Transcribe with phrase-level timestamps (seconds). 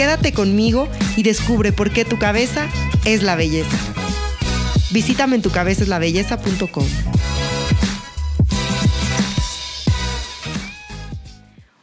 [0.00, 2.66] Quédate conmigo y descubre por qué tu cabeza
[3.04, 3.76] es la belleza.
[4.90, 6.86] Visítame en tucabezaslabelleza.com.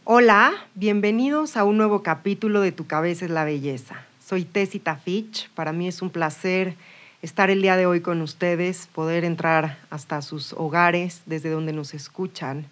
[0.04, 3.98] Hola, bienvenidos a un nuevo capítulo de Tu cabeza es la belleza.
[4.20, 5.52] Soy Tessita Fitch.
[5.52, 6.74] Para mí es un placer
[7.22, 11.94] estar el día de hoy con ustedes, poder entrar hasta sus hogares desde donde nos
[11.94, 12.66] escuchan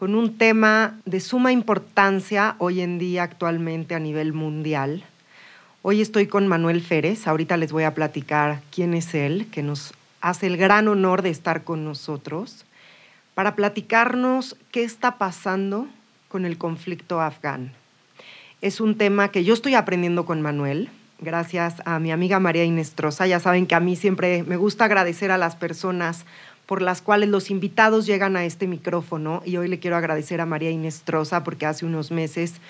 [0.00, 5.04] con un tema de suma importancia hoy en día actualmente a nivel mundial.
[5.82, 9.92] Hoy estoy con Manuel Férez, ahorita les voy a platicar quién es él, que nos
[10.22, 12.64] hace el gran honor de estar con nosotros,
[13.34, 15.86] para platicarnos qué está pasando
[16.28, 17.68] con el conflicto afgano.
[18.62, 23.26] Es un tema que yo estoy aprendiendo con Manuel, gracias a mi amiga María Inestrosa.
[23.26, 26.24] Ya saben que a mí siempre me gusta agradecer a las personas
[26.70, 30.46] por las cuales los invitados llegan a este micrófono y hoy le quiero agradecer a
[30.46, 32.60] María Inestrosa porque hace unos meses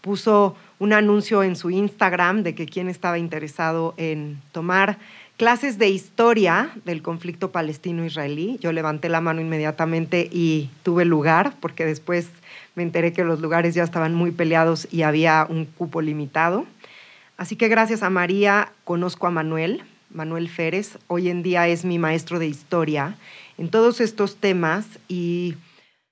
[0.00, 4.98] puso un anuncio en su Instagram de que quien estaba interesado en tomar
[5.36, 8.58] clases de historia del conflicto palestino-israelí.
[8.60, 12.28] Yo levanté la mano inmediatamente y tuve lugar porque después
[12.76, 16.64] me enteré que los lugares ya estaban muy peleados y había un cupo limitado.
[17.36, 20.96] Así que gracias a María conozco a Manuel, Manuel Férez.
[21.08, 23.16] Hoy en día es mi maestro de historia
[23.58, 25.56] en todos estos temas y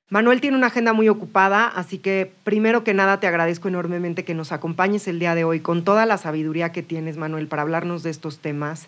[0.09, 4.35] Manuel tiene una agenda muy ocupada, así que primero que nada te agradezco enormemente que
[4.35, 8.03] nos acompañes el día de hoy con toda la sabiduría que tienes, Manuel, para hablarnos
[8.03, 8.87] de estos temas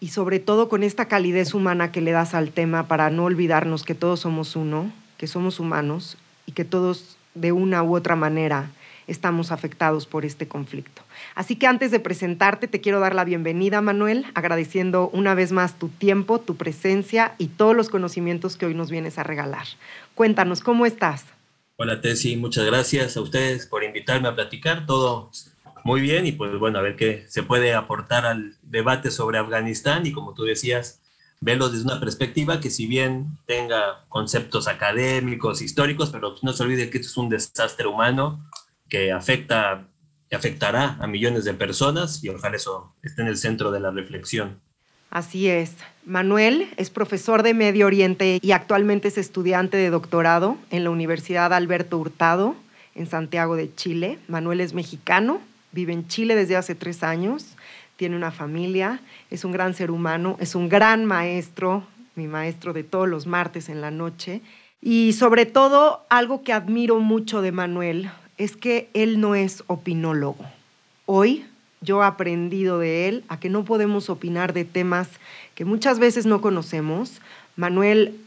[0.00, 3.84] y sobre todo con esta calidez humana que le das al tema para no olvidarnos
[3.84, 8.70] que todos somos uno, que somos humanos y que todos de una u otra manera
[9.10, 11.02] estamos afectados por este conflicto.
[11.34, 15.78] Así que antes de presentarte, te quiero dar la bienvenida, Manuel, agradeciendo una vez más
[15.78, 19.66] tu tiempo, tu presencia y todos los conocimientos que hoy nos vienes a regalar.
[20.14, 21.24] Cuéntanos, ¿cómo estás?
[21.76, 24.86] Hola, Tessy, muchas gracias a ustedes por invitarme a platicar.
[24.86, 25.30] Todo
[25.84, 30.06] muy bien y pues bueno, a ver qué se puede aportar al debate sobre Afganistán
[30.06, 31.00] y como tú decías,
[31.40, 36.90] verlo desde una perspectiva que si bien tenga conceptos académicos, históricos, pero no se olvide
[36.90, 38.44] que esto es un desastre humano
[38.90, 39.86] que afecta
[40.32, 44.60] afectará a millones de personas y ojalá eso esté en el centro de la reflexión.
[45.10, 45.74] Así es.
[46.04, 51.52] Manuel es profesor de Medio Oriente y actualmente es estudiante de doctorado en la Universidad
[51.52, 52.54] Alberto Hurtado
[52.94, 54.18] en Santiago de Chile.
[54.28, 55.40] Manuel es mexicano,
[55.72, 57.56] vive en Chile desde hace tres años,
[57.96, 59.00] tiene una familia,
[59.30, 61.84] es un gran ser humano, es un gran maestro,
[62.14, 64.42] mi maestro de todos los martes en la noche.
[64.80, 70.46] Y sobre todo, algo que admiro mucho de Manuel es que él no es opinólogo.
[71.04, 71.44] Hoy
[71.82, 75.08] yo he aprendido de él a que no podemos opinar de temas
[75.54, 77.20] que muchas veces no conocemos.
[77.56, 78.18] Manuel,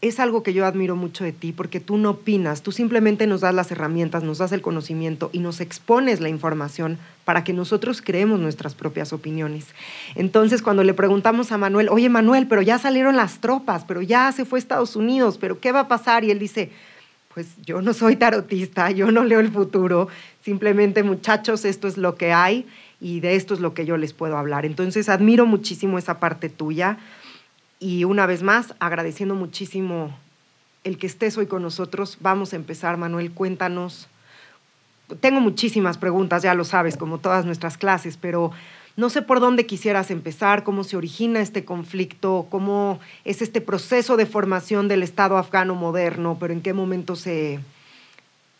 [0.00, 3.42] es algo que yo admiro mucho de ti porque tú no opinas, tú simplemente nos
[3.42, 8.02] das las herramientas, nos das el conocimiento y nos expones la información para que nosotros
[8.02, 9.66] creemos nuestras propias opiniones.
[10.16, 14.32] Entonces, cuando le preguntamos a Manuel, oye Manuel, pero ya salieron las tropas, pero ya
[14.32, 16.24] se fue a Estados Unidos, pero ¿qué va a pasar?
[16.24, 16.72] Y él dice,
[17.34, 20.08] pues yo no soy tarotista, yo no leo el futuro,
[20.44, 22.66] simplemente muchachos, esto es lo que hay
[23.00, 24.66] y de esto es lo que yo les puedo hablar.
[24.66, 26.98] Entonces admiro muchísimo esa parte tuya
[27.78, 30.16] y una vez más agradeciendo muchísimo
[30.82, 32.18] el que estés hoy con nosotros.
[32.20, 34.08] Vamos a empezar, Manuel, cuéntanos.
[35.20, 38.50] Tengo muchísimas preguntas, ya lo sabes, como todas nuestras clases, pero
[38.96, 44.16] no sé por dónde quisieras empezar, cómo se origina este conflicto, cómo es este proceso
[44.16, 47.60] de formación del Estado afgano moderno, pero en qué momento se,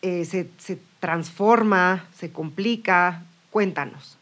[0.02, 3.24] eh, se, se transforma, se complica.
[3.50, 4.16] Cuéntanos.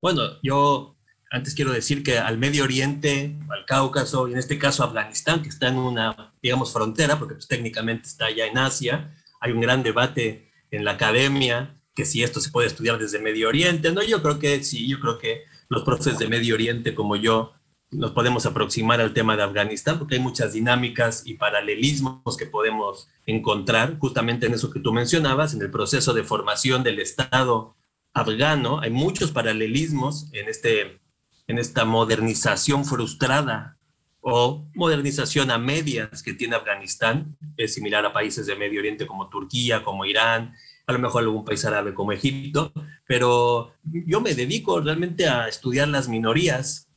[0.00, 0.96] Bueno, yo
[1.30, 5.48] antes quiero decir que al Medio Oriente, al Cáucaso, y en este caso Afganistán, que
[5.48, 9.82] está en una, digamos, frontera, porque pues, técnicamente está allá en Asia, hay un gran
[9.82, 14.02] debate en la academia que si esto se puede estudiar desde Medio Oriente, ¿no?
[14.02, 17.54] Yo creo que sí, yo creo que los profes de Medio Oriente como yo
[17.90, 23.08] nos podemos aproximar al tema de Afganistán porque hay muchas dinámicas y paralelismos que podemos
[23.24, 27.76] encontrar justamente en eso que tú mencionabas, en el proceso de formación del Estado
[28.12, 28.80] afgano.
[28.80, 31.00] Hay muchos paralelismos en, este,
[31.46, 33.78] en esta modernización frustrada
[34.20, 37.38] o modernización a medias que tiene Afganistán.
[37.56, 40.54] Es similar a países de Medio Oriente como Turquía, como Irán,
[40.86, 42.72] a lo mejor algún país árabe como Egipto,
[43.06, 46.88] pero yo me dedico realmente a estudiar las minorías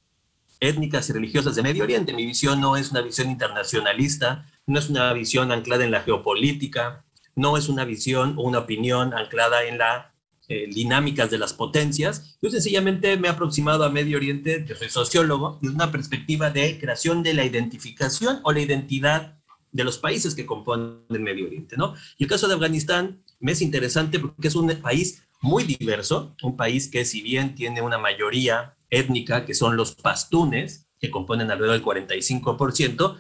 [0.60, 2.14] étnicas y religiosas de Medio Oriente.
[2.14, 7.04] Mi visión no es una visión internacionalista, no es una visión anclada en la geopolítica,
[7.36, 10.06] no es una visión o una opinión anclada en las
[10.50, 12.38] eh, dinámicas de las potencias.
[12.42, 16.78] Yo sencillamente me he aproximado a Medio Oriente, yo soy sociólogo, desde una perspectiva de
[16.80, 19.40] creación de la identificación o la identidad
[19.72, 21.96] de los países que componen el Medio Oriente, ¿no?
[22.18, 26.58] Y el caso de Afganistán me es interesante porque es un país muy diverso, un
[26.58, 31.76] país que si bien tiene una mayoría étnica, que son los pastunes, que componen alrededor
[31.76, 33.18] del 45%,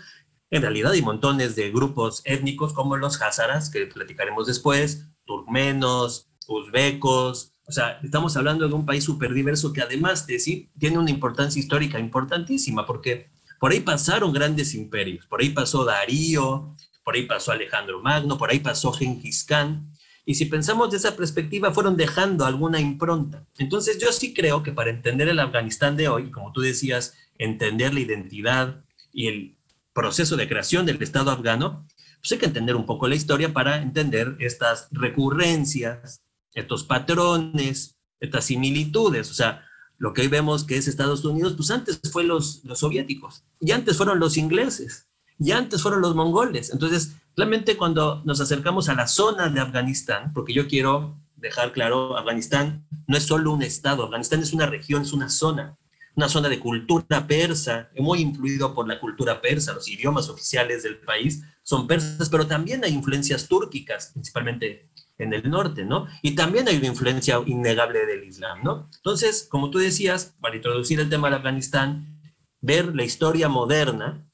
[0.51, 7.53] en realidad hay montones de grupos étnicos como los házaras, que platicaremos después, turmenos, uzbecos,
[7.69, 11.11] o sea, estamos hablando de un país súper diverso que además de sí, tiene una
[11.11, 13.29] importancia histórica importantísima, porque
[13.59, 18.49] por ahí pasaron grandes imperios, por ahí pasó Darío, por ahí pasó Alejandro Magno, por
[18.49, 19.93] ahí pasó Genghis Khan,
[20.29, 23.47] y si pensamos de esa perspectiva, fueron dejando alguna impronta.
[23.57, 27.95] Entonces yo sí creo que para entender el Afganistán de hoy, como tú decías, entender
[27.95, 29.57] la identidad y el
[29.91, 31.87] proceso de creación del Estado afgano,
[32.21, 36.21] pues hay que entender un poco la historia para entender estas recurrencias,
[36.53, 39.31] estos patrones, estas similitudes.
[39.31, 39.65] O sea,
[39.97, 43.71] lo que hoy vemos que es Estados Unidos, pues antes fue los, los soviéticos y
[43.71, 45.07] antes fueron los ingleses
[45.39, 46.71] y antes fueron los mongoles.
[46.71, 52.17] Entonces, realmente cuando nos acercamos a la zona de Afganistán, porque yo quiero dejar claro,
[52.17, 55.77] Afganistán no es solo un estado, Afganistán es una región, es una zona,
[56.15, 60.97] una zona de cultura persa, muy influido por la cultura persa, los idiomas oficiales del
[60.97, 66.07] país son persas, pero también hay influencias túrquicas, principalmente en el norte, ¿no?
[66.21, 68.89] Y también hay una influencia innegable del Islam, ¿no?
[68.95, 72.19] Entonces, como tú decías, para introducir el tema de Afganistán,
[72.61, 74.25] ver la historia moderna,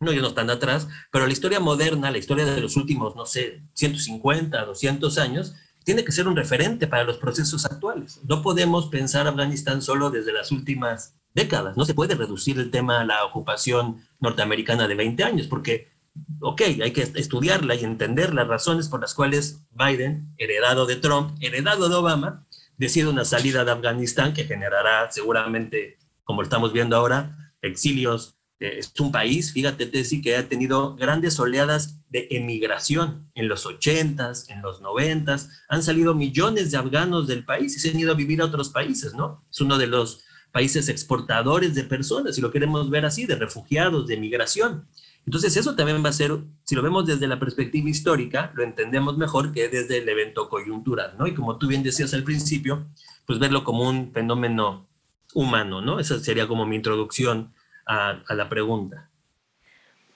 [0.00, 3.62] no no tan atrás, pero la historia moderna, la historia de los últimos, no sé,
[3.74, 5.54] 150, 200 años,
[5.84, 8.20] tiene que ser un referente para los procesos actuales.
[8.24, 11.76] No podemos pensar Afganistán solo desde las últimas décadas.
[11.76, 15.92] No se puede reducir el tema a la ocupación norteamericana de 20 años, porque,
[16.40, 21.36] ok, hay que estudiarla y entender las razones por las cuales Biden, heredado de Trump,
[21.40, 22.46] heredado de Obama,
[22.76, 29.12] decide una salida de Afganistán que generará seguramente, como estamos viendo ahora, exilios es un
[29.12, 34.80] país, fíjate, Tessy, que ha tenido grandes oleadas de emigración en los 80s, en los
[34.80, 35.48] 90s.
[35.68, 38.70] Han salido millones de afganos del país y se han ido a vivir a otros
[38.70, 39.44] países, ¿no?
[39.50, 44.06] Es uno de los países exportadores de personas, si lo queremos ver así, de refugiados,
[44.06, 44.88] de migración.
[45.26, 49.18] Entonces, eso también va a ser, si lo vemos desde la perspectiva histórica, lo entendemos
[49.18, 51.26] mejor que desde el evento coyuntural, ¿no?
[51.26, 52.86] Y como tú bien decías al principio,
[53.26, 54.88] pues verlo como un fenómeno
[55.34, 55.98] humano, ¿no?
[55.98, 57.52] Esa sería como mi introducción
[57.86, 59.08] a, la pregunta.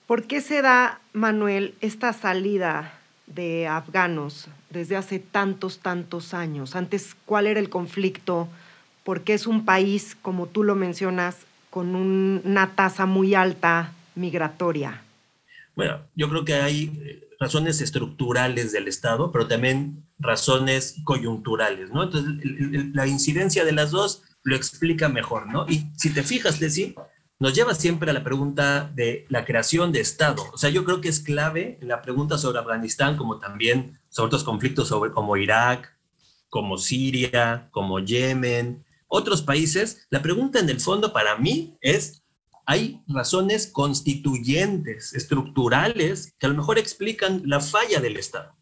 [0.07, 2.93] ¿Por qué se da, Manuel, esta salida
[3.27, 6.75] de afganos desde hace tantos, tantos años?
[6.75, 8.49] Antes, ¿cuál era el conflicto?
[9.03, 11.37] Porque es un país, como tú lo mencionas,
[11.69, 15.01] con una tasa muy alta migratoria.
[15.75, 22.03] Bueno, yo creo que hay eh, razones estructurales del Estado, pero también razones coyunturales, ¿no?
[22.03, 22.33] Entonces,
[22.93, 25.65] la incidencia de las dos lo explica mejor, ¿no?
[25.69, 26.93] Y si te fijas, Leslie,
[27.41, 30.43] nos lleva siempre a la pregunta de la creación de Estado.
[30.53, 34.43] O sea, yo creo que es clave la pregunta sobre Afganistán, como también sobre otros
[34.43, 35.97] conflictos sobre, como Irak,
[36.49, 40.05] como Siria, como Yemen, otros países.
[40.11, 42.21] La pregunta en el fondo para mí es,
[42.67, 48.55] ¿hay razones constituyentes, estructurales, que a lo mejor explican la falla del Estado?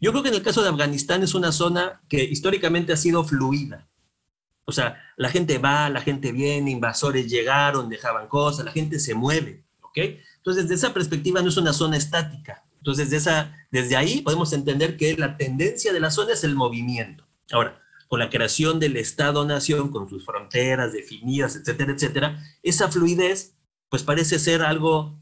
[0.00, 3.22] Yo creo que en el caso de Afganistán es una zona que históricamente ha sido
[3.22, 3.88] fluida.
[4.64, 9.14] O sea, la gente va, la gente viene, invasores llegaron, dejaban cosas, la gente se
[9.14, 9.98] mueve, ¿ok?
[10.36, 12.64] Entonces, desde esa perspectiva no es una zona estática.
[12.78, 17.26] Entonces, esa, desde ahí podemos entender que la tendencia de la zona es el movimiento.
[17.52, 23.54] Ahora, con la creación del Estado-Nación, con sus fronteras definidas, etcétera, etcétera, esa fluidez,
[23.88, 25.20] pues parece ser algo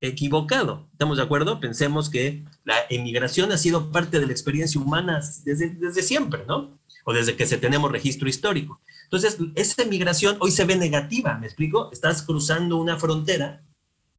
[0.00, 0.88] equivocado.
[0.92, 1.60] ¿Estamos de acuerdo?
[1.60, 6.78] Pensemos que la emigración ha sido parte de la experiencia humana desde, desde siempre, ¿no?
[7.04, 8.80] O desde que se tenemos registro histórico.
[9.04, 11.90] Entonces, esa migración hoy se ve negativa, ¿me explico?
[11.92, 13.62] Estás cruzando una frontera,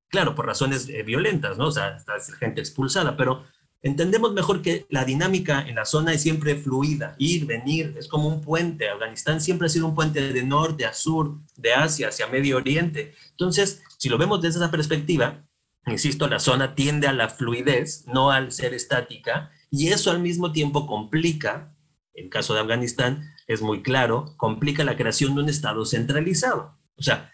[0.08, 1.68] claro, por razones eh, violentas, ¿no?
[1.68, 3.44] O sea, está gente expulsada, pero
[3.82, 8.28] entendemos mejor que la dinámica en la zona es siempre fluida, ir, venir, es como
[8.28, 8.90] un puente.
[8.90, 13.14] Afganistán siempre ha sido un puente de norte a sur, de Asia hacia Medio Oriente.
[13.32, 15.44] Entonces, si lo vemos desde esa perspectiva,
[15.88, 20.52] insisto, la zona tiende a la fluidez, no al ser estática, y eso al mismo
[20.52, 21.75] tiempo complica
[22.16, 26.78] el caso de Afganistán es muy claro, complica la creación de un Estado centralizado.
[26.96, 27.32] O sea,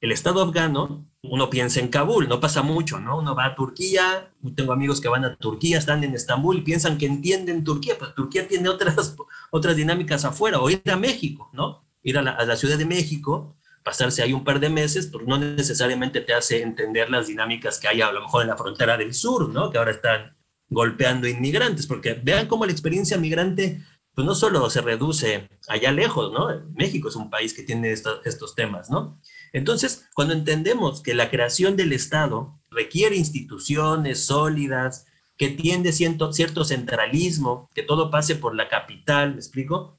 [0.00, 3.18] el Estado afgano, uno piensa en Kabul, no pasa mucho, ¿no?
[3.18, 6.98] Uno va a Turquía, tengo amigos que van a Turquía, están en Estambul y piensan
[6.98, 9.14] que entienden Turquía, pero Turquía tiene otras,
[9.50, 11.84] otras dinámicas afuera, o ir a México, ¿no?
[12.02, 15.24] Ir a la, a la Ciudad de México, pasarse ahí un par de meses, pues
[15.26, 18.96] no necesariamente te hace entender las dinámicas que hay a lo mejor en la frontera
[18.96, 19.70] del sur, ¿no?
[19.70, 20.36] Que ahora están
[20.68, 23.82] golpeando inmigrantes, porque vean cómo la experiencia migrante,
[24.14, 26.48] pues no solo se reduce allá lejos, ¿no?
[26.74, 29.20] México es un país que tiene estos temas, ¿no?
[29.52, 36.64] Entonces, cuando entendemos que la creación del Estado requiere instituciones sólidas, que tiende cierto, cierto
[36.64, 39.98] centralismo, que todo pase por la capital, ¿me explico?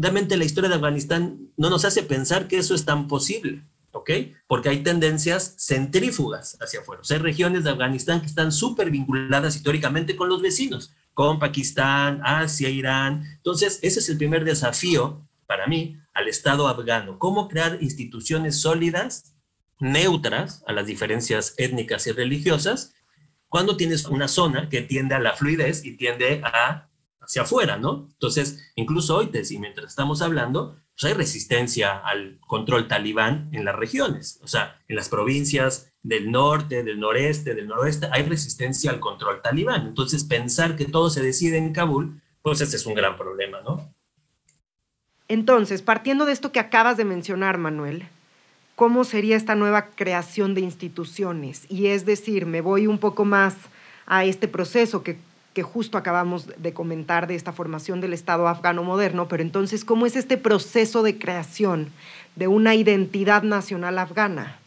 [0.00, 4.10] realmente la historia de Afganistán no nos hace pensar que eso es tan posible, ¿ok?
[4.46, 7.02] Porque hay tendencias centrífugas hacia afuera.
[7.02, 11.38] O sea, hay regiones de Afganistán que están súper vinculadas históricamente con los vecinos, con
[11.38, 13.26] Pakistán, Asia, Irán.
[13.36, 17.18] Entonces, ese es el primer desafío para mí al Estado afgano.
[17.18, 19.34] ¿Cómo crear instituciones sólidas,
[19.80, 22.94] neutras a las diferencias étnicas y religiosas,
[23.50, 26.88] cuando tienes una zona que tiende a la fluidez y tiende a
[27.20, 28.08] hacia afuera, ¿no?
[28.12, 33.74] Entonces, incluso hoy, y mientras estamos hablando, pues hay resistencia al control talibán en las
[33.74, 39.00] regiones, o sea, en las provincias del norte, del noreste, del noroeste, hay resistencia al
[39.00, 39.86] control talibán.
[39.86, 43.94] Entonces, pensar que todo se decide en Kabul, pues ese es un gran problema, ¿no?
[45.28, 48.04] Entonces, partiendo de esto que acabas de mencionar, Manuel,
[48.76, 51.64] ¿cómo sería esta nueva creación de instituciones?
[51.70, 53.54] Y es decir, me voy un poco más
[54.04, 55.16] a este proceso que
[55.52, 60.06] que justo acabamos de comentar de esta formación del Estado afgano moderno, pero entonces, ¿cómo
[60.06, 61.90] es este proceso de creación
[62.36, 64.60] de una identidad nacional afgana?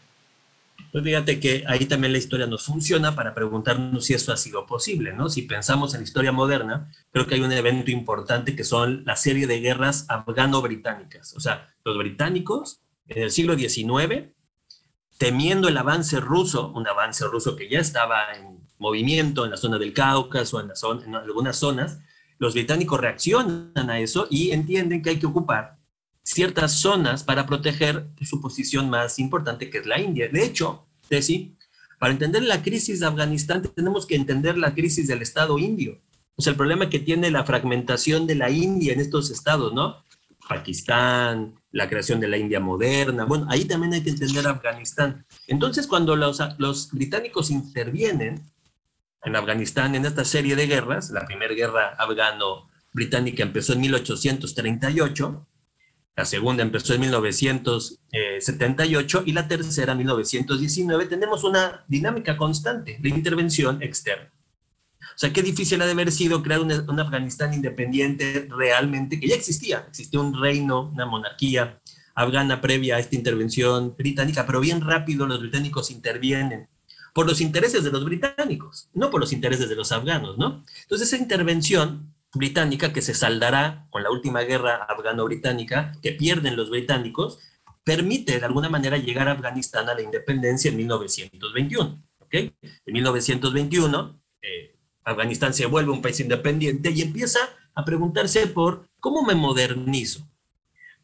[0.91, 4.67] Pues fíjate que ahí también la historia nos funciona para preguntarnos si eso ha sido
[4.67, 5.27] posible, ¿no?
[5.27, 9.15] Si pensamos en la historia moderna, creo que hay un evento importante que son la
[9.15, 11.33] serie de guerras afgano-británicas.
[11.35, 14.29] O sea, los británicos en el siglo XIX,
[15.17, 19.77] temiendo el avance ruso, un avance ruso que ya estaba en movimiento en la zona
[19.77, 21.99] del Cáucaso, en, la zona, en algunas zonas,
[22.39, 25.77] los británicos reaccionan a eso y entienden que hay que ocupar
[26.23, 30.29] ciertas zonas para proteger su posición más importante, que es la India.
[30.31, 31.55] De hecho, Tessy,
[31.99, 36.01] para entender la crisis de Afganistán tenemos que entender la crisis del Estado indio.
[36.35, 40.03] O sea, el problema que tiene la fragmentación de la India en estos estados, ¿no?
[40.49, 43.25] Pakistán, la creación de la India moderna.
[43.25, 45.25] Bueno, ahí también hay que entender Afganistán.
[45.47, 48.43] Entonces, cuando los, los británicos intervienen,
[49.23, 51.09] en Afganistán en esta serie de guerras.
[51.11, 55.47] La primera guerra afgano-británica empezó en 1838,
[56.15, 61.07] la segunda empezó en 1978 y la tercera en 1919.
[61.07, 64.31] Tenemos una dinámica constante de intervención externa.
[65.01, 69.35] O sea, qué difícil ha de haber sido crear un, Afganistán independiente realmente, que ya
[69.35, 69.85] existía.
[69.87, 71.81] Existía un reino, una monarquía
[72.15, 76.69] afgana previa a esta intervención británica, pero bien rápido los británicos intervienen
[77.13, 80.65] por los intereses de los británicos, no por los intereses de los afganos, ¿no?
[80.81, 86.69] Entonces esa intervención británica que se saldará con la última guerra afgano-británica que pierden los
[86.69, 87.39] británicos,
[87.83, 92.03] permite de alguna manera llegar a Afganistán a la independencia en 1921.
[92.19, 92.33] ¿ok?
[92.33, 97.39] En 1921, eh, Afganistán se vuelve un país independiente y empieza
[97.75, 100.27] a preguntarse por cómo me modernizo.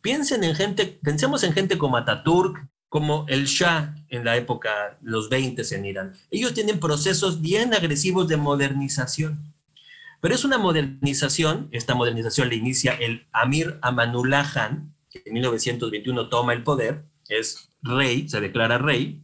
[0.02, 5.30] Piensen en gente, pensemos en gente como Ataturk, como el Shah en la época, los
[5.30, 6.14] 20 en Irán.
[6.32, 9.54] Ellos tienen procesos bien agresivos de modernización.
[10.22, 16.28] Pero es una modernización, esta modernización le inicia el Amir Amanullah Khan, que en 1921
[16.30, 19.24] toma el poder, es rey, se declara rey.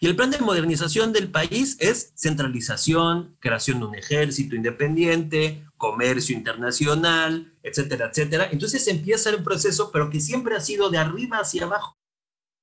[0.00, 6.36] Y el plan de modernización del país es centralización, creación de un ejército independiente, comercio
[6.36, 8.48] internacional, etcétera, etcétera.
[8.50, 11.99] Entonces empieza el proceso, pero que siempre ha sido de arriba hacia abajo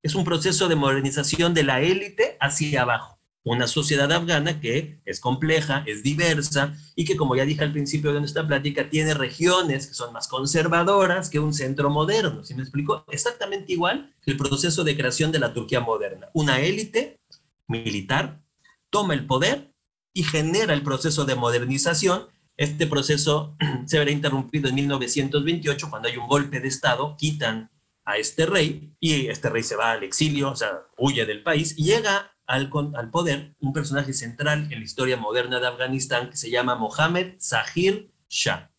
[0.03, 3.17] es un proceso de modernización de la élite hacia abajo.
[3.43, 8.13] Una sociedad afgana que es compleja, es diversa y que, como ya dije al principio
[8.13, 12.43] de nuestra plática, tiene regiones que son más conservadoras que un centro moderno.
[12.43, 13.05] ¿Sí me explico?
[13.09, 16.27] Exactamente igual que el proceso de creación de la Turquía moderna.
[16.33, 17.21] Una élite
[17.67, 18.41] militar
[18.89, 19.71] toma el poder
[20.13, 22.27] y genera el proceso de modernización.
[22.57, 27.71] Este proceso se verá interrumpido en 1928 cuando hay un golpe de Estado, quitan
[28.07, 31.75] a este rey y este rey se va al exilio, o sea, huye del país
[31.77, 36.37] y llega al, al poder un personaje central en la historia moderna de Afganistán que
[36.37, 38.71] se llama Mohammed Zahir Shah.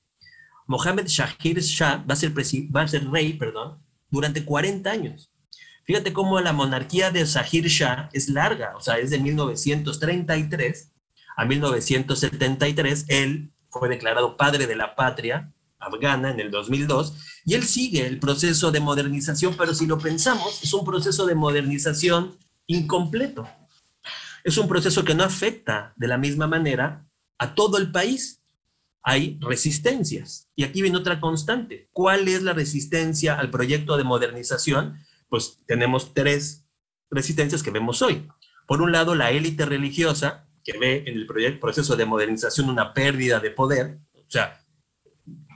[0.66, 2.32] Mohammed Zahir Shah va a ser,
[2.75, 5.30] va a ser rey perdón, durante 40 años.
[5.85, 10.94] Fíjate cómo la monarquía de Zahir Shah es larga, o sea, es de 1933
[11.37, 13.04] a 1973.
[13.08, 18.18] Él fue declarado padre de la patria afgana en el 2002, y él sigue el
[18.18, 23.49] proceso de modernización, pero si lo pensamos, es un proceso de modernización incompleto.
[24.44, 27.06] Es un proceso que no afecta de la misma manera
[27.38, 28.42] a todo el país.
[29.02, 30.49] Hay resistencias.
[30.54, 31.88] Y aquí viene otra constante.
[31.92, 34.99] ¿Cuál es la resistencia al proyecto de modernización?
[35.28, 36.66] Pues tenemos tres
[37.11, 38.28] resistencias que vemos hoy.
[38.66, 43.40] Por un lado, la élite religiosa, que ve en el proceso de modernización una pérdida
[43.40, 44.61] de poder, o sea,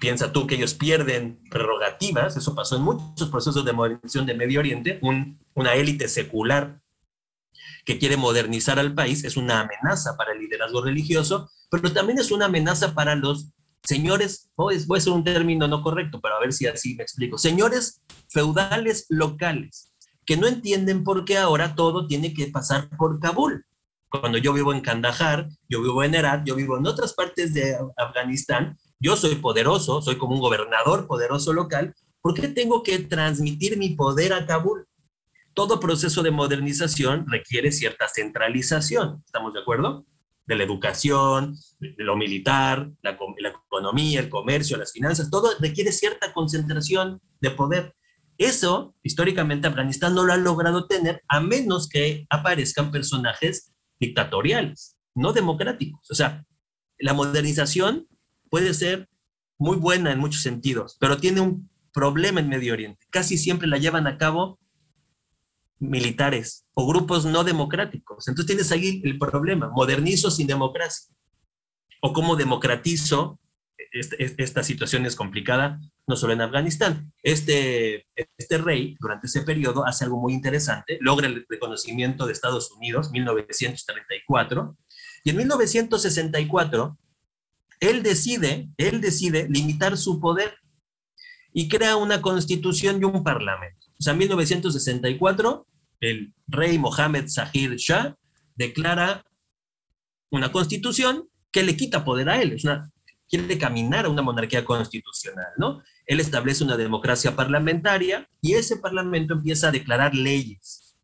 [0.00, 4.60] piensa tú que ellos pierden prerrogativas, eso pasó en muchos procesos de modernización de Medio
[4.60, 5.00] Oriente,
[5.54, 6.80] una élite secular
[7.84, 12.30] que quiere modernizar al país es una amenaza para el liderazgo religioso, pero también es
[12.30, 13.52] una amenaza para los
[13.84, 17.38] señores, voy a ser un término no correcto, pero a ver si así me explico,
[17.38, 19.92] señores feudales locales,
[20.24, 23.66] que no entienden por qué ahora todo tiene que pasar por Kabul.
[24.08, 27.76] Cuando yo vivo en Kandahar, yo vivo en Herat, yo vivo en otras partes de
[27.96, 33.76] Afganistán, yo soy poderoso, soy como un gobernador poderoso local, ¿por qué tengo que transmitir
[33.76, 34.86] mi poder a Kabul?
[35.54, 40.06] Todo proceso de modernización requiere cierta centralización, ¿estamos de acuerdo?
[40.46, 43.18] De la educación, de lo militar, la,
[43.66, 47.94] economía, el comercio, las finanzas, todo requiere cierta concentración de poder.
[48.38, 55.32] Eso, históricamente, Afganistán no lo ha logrado tener a menos que aparezcan personajes dictatoriales, no
[55.32, 56.08] democráticos.
[56.10, 56.44] O sea,
[56.98, 58.06] la modernización
[58.52, 59.08] puede ser
[59.58, 63.06] muy buena en muchos sentidos, pero tiene un problema en Medio Oriente.
[63.08, 64.60] Casi siempre la llevan a cabo
[65.78, 68.28] militares o grupos no democráticos.
[68.28, 71.16] Entonces tienes ahí el problema, modernizo sin democracia.
[72.02, 73.40] O cómo democratizo,
[73.90, 77.10] esta, situación es complicada, no solo en Afganistán.
[77.22, 78.06] Este,
[78.36, 83.12] este rey, durante ese periodo, hace algo muy interesante, logra el reconocimiento de Estados Unidos,
[83.12, 84.76] 1934,
[85.24, 86.98] y en 1964
[87.82, 90.54] él decide, él decide limitar su poder
[91.52, 93.88] y crea una constitución y un parlamento.
[93.98, 95.66] O sea, en 1964,
[95.98, 98.16] el rey Mohammed Zahir Shah
[98.54, 99.24] declara
[100.30, 102.52] una constitución que le quita poder a él.
[102.52, 102.88] Es una,
[103.28, 105.82] quiere caminar a una monarquía constitucional, ¿no?
[106.06, 110.96] Él establece una democracia parlamentaria y ese parlamento empieza a declarar leyes.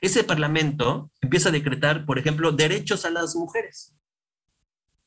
[0.00, 3.96] Ese parlamento empieza a decretar, por ejemplo, derechos a las mujeres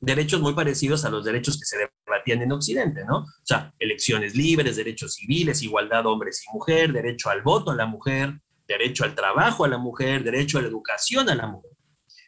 [0.04, 3.20] derechos muy parecidos a los derechos que se debatían en Occidente, ¿no?
[3.20, 7.86] O sea, elecciones libres, derechos civiles, igualdad hombres y mujer, derecho al voto a la
[7.86, 8.38] mujer,
[8.68, 11.72] derecho al trabajo a la mujer, derecho a la educación a la mujer.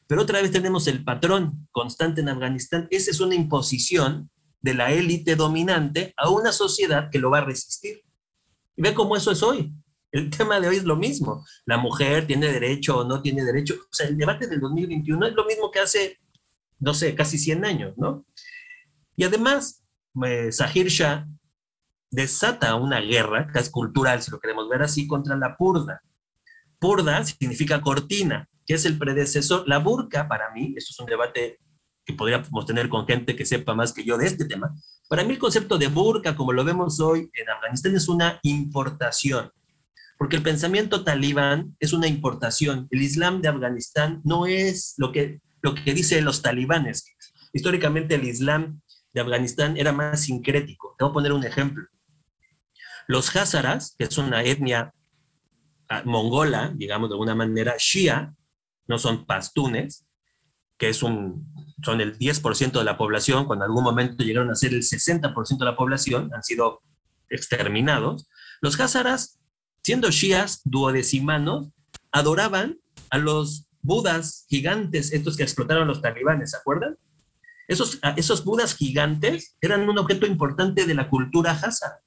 [0.08, 2.88] Pero otra vez tenemos el patrón constante en Afganistán.
[2.92, 4.30] Esa es una imposición
[4.62, 8.04] de la élite dominante a una sociedad que lo va a resistir.
[8.78, 9.74] Y ve cómo eso es hoy.
[10.14, 11.46] El tema de hoy es lo mismo.
[11.66, 13.74] La mujer tiene derecho o no tiene derecho.
[13.74, 16.20] O sea, el debate del 2021 es lo mismo que hace
[16.80, 18.26] no sé, casi 100 años, ¿no?
[19.16, 19.84] Y además,
[20.26, 21.28] eh, Shah
[22.12, 26.02] desata una guerra, que es cultural, si lo queremos ver así, contra la purda.
[26.80, 29.68] Purda significa cortina, que es el predecesor.
[29.68, 31.60] La burka, para mí, esto es un debate
[32.06, 34.74] que podríamos tener con gente que sepa más que yo de este tema.
[35.10, 39.52] Para mí el concepto de burka, como lo vemos hoy en Afganistán, es una importación,
[40.18, 42.88] porque el pensamiento talibán es una importación.
[42.92, 47.16] El Islam de Afganistán no es lo que lo que dicen los talibanes.
[47.52, 48.82] Históricamente el Islam
[49.14, 50.96] de Afganistán era más sincrético.
[50.96, 51.88] Te voy a poner un ejemplo.
[53.08, 54.94] Los házaras, que es una etnia
[55.90, 58.36] ah, mongola, digamos de alguna manera, shia,
[58.88, 60.06] no son pastunes,
[60.78, 61.52] que es un,
[61.84, 65.58] son el 10% de la población, cuando en algún momento llegaron a ser el 60%
[65.58, 66.84] de la población, han sido
[67.28, 68.30] exterminados.
[68.62, 69.40] Los házaras,
[69.82, 71.70] siendo shias duodecimanos,
[72.12, 72.78] adoraban
[73.10, 76.98] a los budas gigantes, estos que explotaron los talibanes, ¿se acuerdan?
[77.68, 82.00] Esos, ah, esos budas gigantes eran un objeto importante de la cultura hasa.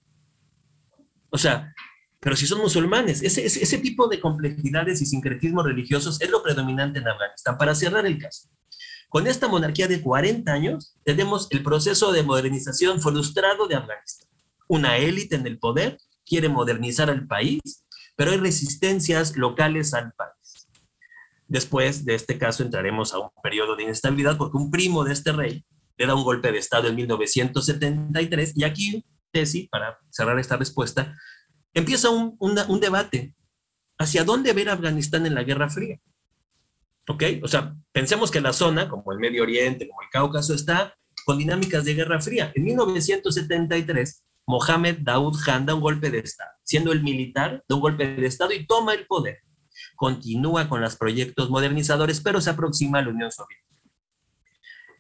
[1.30, 1.74] O sea,
[2.20, 6.98] pero si son musulmanes, ese, ese, tipo de complejidades y sincretismos religiosos es lo predominante
[6.98, 7.56] en Afganistán.
[7.56, 8.48] Para cerrar el caso,
[9.08, 14.28] con esta monarquía de 40 años, tenemos el proceso de modernización frustrado de Afganistán.
[14.66, 17.86] Una élite en el poder quiere modernizar al país,
[18.16, 20.37] pero hay resistencias locales al país.
[21.48, 25.32] Después de este caso entraremos a un periodo de inestabilidad porque un primo de este
[25.32, 25.64] rey
[25.96, 31.16] le da un golpe de Estado en 1973 y aquí, Tesi, para cerrar esta respuesta,
[31.72, 33.34] empieza un, un debate
[33.98, 35.98] hacia dónde ver Afganistán en la Guerra Fría.
[37.08, 37.24] ¿Ok?
[37.42, 41.38] O sea, pensemos que la zona, como el Medio Oriente, como el Cáucaso, está con
[41.38, 42.52] dinámicas de Guerra Fría.
[42.54, 47.80] En 1973, Mohammed Daoud Khan da un golpe de Estado, siendo el militar, da un
[47.80, 49.38] golpe de Estado y toma el poder
[49.98, 53.68] continúa con los proyectos modernizadores, pero se aproxima a la Unión Soviética.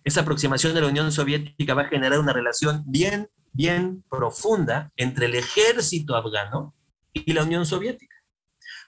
[0.04, 5.26] Esa aproximación de la Unión Soviética va a generar una relación bien bien profunda entre
[5.26, 6.74] el ejército afgano
[7.12, 8.14] y la Unión Soviética,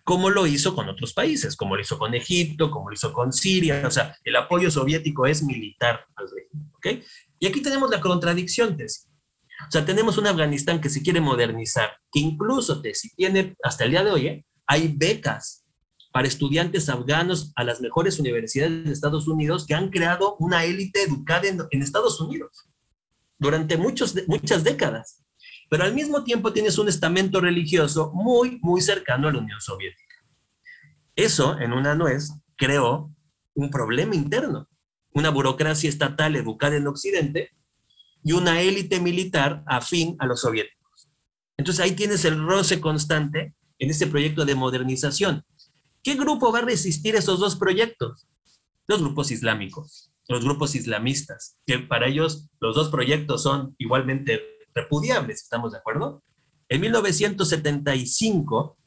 [0.05, 3.33] como lo hizo con otros países, como lo hizo con Egipto, como lo hizo con
[3.33, 7.05] Siria, o sea, el apoyo soviético es militar al régimen, ¿ok?
[7.38, 9.11] Y aquí tenemos la contradicción, Tessie.
[9.66, 13.90] O sea, tenemos un Afganistán que se quiere modernizar, que incluso, Tessie, tiene, hasta el
[13.90, 14.44] día de hoy, ¿eh?
[14.66, 15.60] hay becas
[16.12, 21.03] para estudiantes afganos a las mejores universidades de Estados Unidos que han creado una élite
[21.03, 22.68] educada en, en Estados Unidos
[23.38, 25.25] durante muchos, muchas décadas.
[25.68, 30.16] Pero al mismo tiempo tienes un estamento religioso muy, muy cercano a la Unión Soviética.
[31.14, 33.14] Eso, en una nuez, creó
[33.55, 34.68] un problema interno.
[35.12, 37.51] Una burocracia estatal educada en Occidente
[38.23, 41.09] y una élite militar afín a los soviéticos.
[41.57, 45.44] Entonces ahí tienes el roce constante en este proyecto de modernización.
[46.03, 48.27] ¿Qué grupo va a resistir esos dos proyectos?
[48.87, 54.41] Los grupos islámicos, los grupos islamistas, que para ellos los dos proyectos son igualmente
[54.75, 56.23] repudiables, ¿estamos de acuerdo?
[56.69, 58.79] En 1975,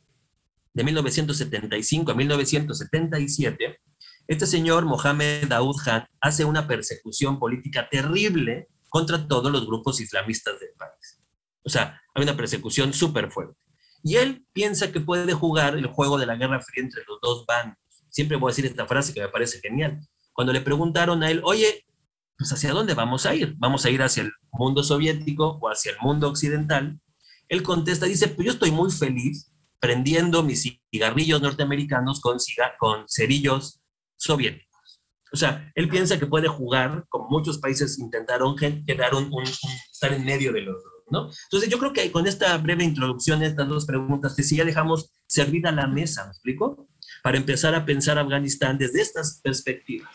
[0.73, 3.79] de 1975 a 1977,
[4.27, 10.59] este señor Mohamed Daoud Khan hace una persecución política terrible contra todos los grupos islamistas
[10.59, 11.21] del país.
[11.63, 13.62] O sea, hay una persecución súper fuerte.
[14.03, 17.45] Y él piensa que puede jugar el juego de la Guerra Fría entre los dos
[17.45, 17.77] bandos.
[18.09, 19.99] Siempre voy a decir esta frase que me parece genial.
[20.33, 21.85] Cuando le preguntaron a él, oye,
[22.37, 23.55] pues hacia dónde vamos a ir?
[23.57, 26.99] ¿Vamos a ir hacia el mundo soviético o hacia el mundo occidental?
[27.47, 32.37] Él contesta, dice, pues yo estoy muy feliz prendiendo mis cigarrillos norteamericanos con,
[32.79, 33.81] con cerillos
[34.17, 35.01] soviéticos.
[35.31, 39.31] O sea, él piensa que puede jugar, como muchos países intentaron, quedar un,
[39.91, 40.92] estar en medio de los dos.
[41.13, 41.29] ¿No?
[41.43, 45.13] Entonces yo creo que con esta breve introducción, estas dos preguntas, que si ya dejamos
[45.27, 46.87] servida la mesa, ¿me explico?
[47.21, 50.09] Para empezar a pensar Afganistán desde estas perspectivas.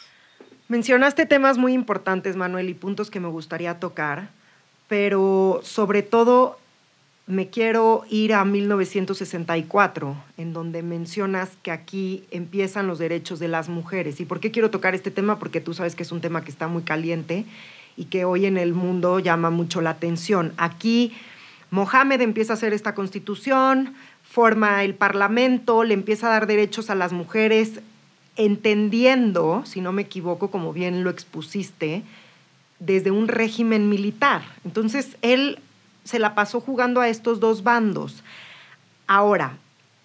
[0.69, 4.29] Mencionaste temas muy importantes, Manuel, y puntos que me gustaría tocar,
[4.89, 6.59] pero sobre todo
[7.27, 13.69] me quiero ir a 1964, en donde mencionas que aquí empiezan los derechos de las
[13.69, 14.19] mujeres.
[14.21, 15.39] ¿Y por qué quiero tocar este tema?
[15.39, 17.45] Porque tú sabes que es un tema que está muy caliente
[17.99, 20.53] y que hoy en el mundo llama mucho la atención.
[20.57, 21.13] Aquí
[21.73, 26.95] Mohamed empieza a hacer esta constitución, forma el parlamento, le empieza a dar derechos a
[26.95, 27.81] las mujeres,
[28.37, 32.05] entendiendo, si no me equivoco, como bien lo expusiste,
[32.79, 34.43] desde un régimen militar.
[34.65, 35.59] Entonces, él
[36.05, 38.23] se la pasó jugando a estos dos bandos.
[39.09, 39.59] Ahora,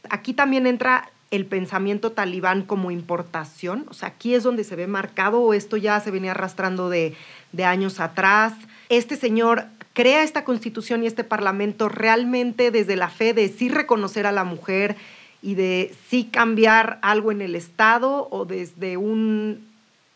[0.09, 3.85] aquí también entra el pensamiento talibán como importación?
[3.89, 7.15] O sea, aquí es donde se ve marcado o esto ya se venía arrastrando de,
[7.51, 8.53] de años atrás.
[8.89, 14.27] Este señor crea esta constitución y este parlamento realmente desde la fe de sí reconocer
[14.27, 14.95] a la mujer
[15.41, 19.65] y de sí cambiar algo en el Estado o desde un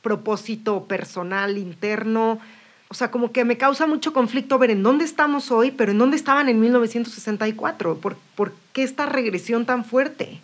[0.03, 2.39] propósito personal interno.
[2.89, 5.97] O sea, como que me causa mucho conflicto ver en dónde estamos hoy, pero en
[5.97, 7.97] dónde estaban en 1964.
[7.97, 10.41] ¿Por, por qué esta regresión tan fuerte?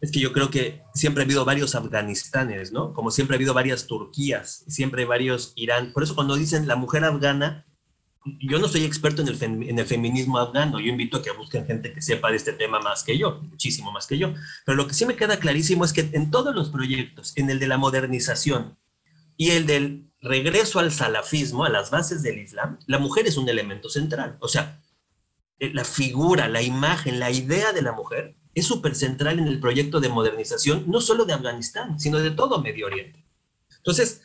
[0.00, 2.92] Es que yo creo que siempre ha habido varios Afganistanes, ¿no?
[2.92, 5.92] Como siempre ha habido varias Turquías, siempre hay varios Irán.
[5.92, 7.66] Por eso cuando dicen la mujer afgana,
[8.40, 11.66] yo no soy experto en el, en el feminismo afgano, yo invito a que busquen
[11.66, 14.34] gente que sepa de este tema más que yo, muchísimo más que yo.
[14.64, 17.58] Pero lo que sí me queda clarísimo es que en todos los proyectos, en el
[17.58, 18.78] de la modernización
[19.36, 23.48] y el del regreso al salafismo, a las bases del Islam, la mujer es un
[23.48, 24.36] elemento central.
[24.40, 24.80] O sea,
[25.58, 29.60] eh, la figura, la imagen, la idea de la mujer es súper central en el
[29.60, 33.24] proyecto de modernización, no solo de Afganistán, sino de todo Medio Oriente.
[33.76, 34.22] Entonces,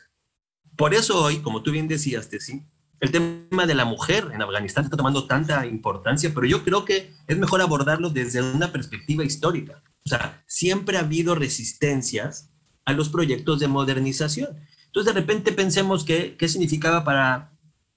[0.76, 2.66] por eso hoy, como tú bien decías, Tessie,
[3.00, 7.12] el tema de la mujer en Afganistán está tomando tanta importancia, pero yo creo que
[7.26, 9.82] es mejor abordarlo desde una perspectiva histórica.
[10.04, 12.50] O sea, siempre ha habido resistencias
[12.84, 14.56] a los proyectos de modernización.
[14.86, 17.52] Entonces, de repente pensemos que, qué significaba para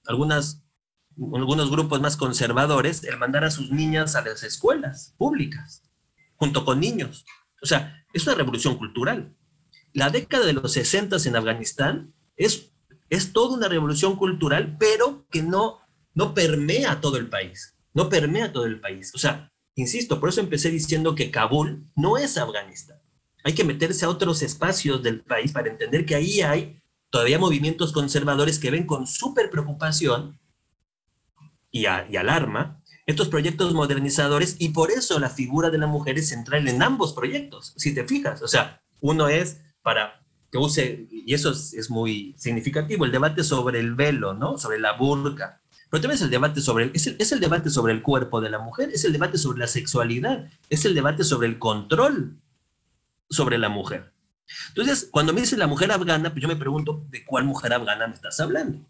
[0.06, 0.62] algunas,
[1.16, 5.87] algunos grupos más conservadores el mandar a sus niñas a las escuelas públicas
[6.38, 7.26] junto con niños.
[7.60, 9.36] O sea, es una revolución cultural.
[9.92, 12.72] La década de los 60 en Afganistán es,
[13.10, 15.80] es toda una revolución cultural, pero que no,
[16.14, 17.76] no permea todo el país.
[17.92, 19.12] No permea todo el país.
[19.14, 23.00] O sea, insisto, por eso empecé diciendo que Kabul no es Afganistán.
[23.44, 27.92] Hay que meterse a otros espacios del país para entender que ahí hay todavía movimientos
[27.92, 30.38] conservadores que ven con súper preocupación
[31.70, 32.77] y, y alarma
[33.08, 37.14] estos proyectos modernizadores y por eso la figura de la mujer es central en ambos
[37.14, 38.42] proyectos, si te fijas.
[38.42, 40.20] O sea, uno es para
[40.52, 44.58] que use, y eso es, muy significativo, el debate sobre el velo, ¿no?
[44.58, 45.62] Sobre la burka.
[45.88, 48.50] Pero también es el debate sobre, es el, es el debate sobre el cuerpo de
[48.50, 52.36] la mujer, es el debate sobre la sexualidad, es el debate sobre el control
[53.30, 54.12] sobre la mujer.
[54.68, 58.06] Entonces, cuando me dice la mujer afgana, pues yo me pregunto, ¿de cuál mujer afgana
[58.06, 58.86] me estás hablando?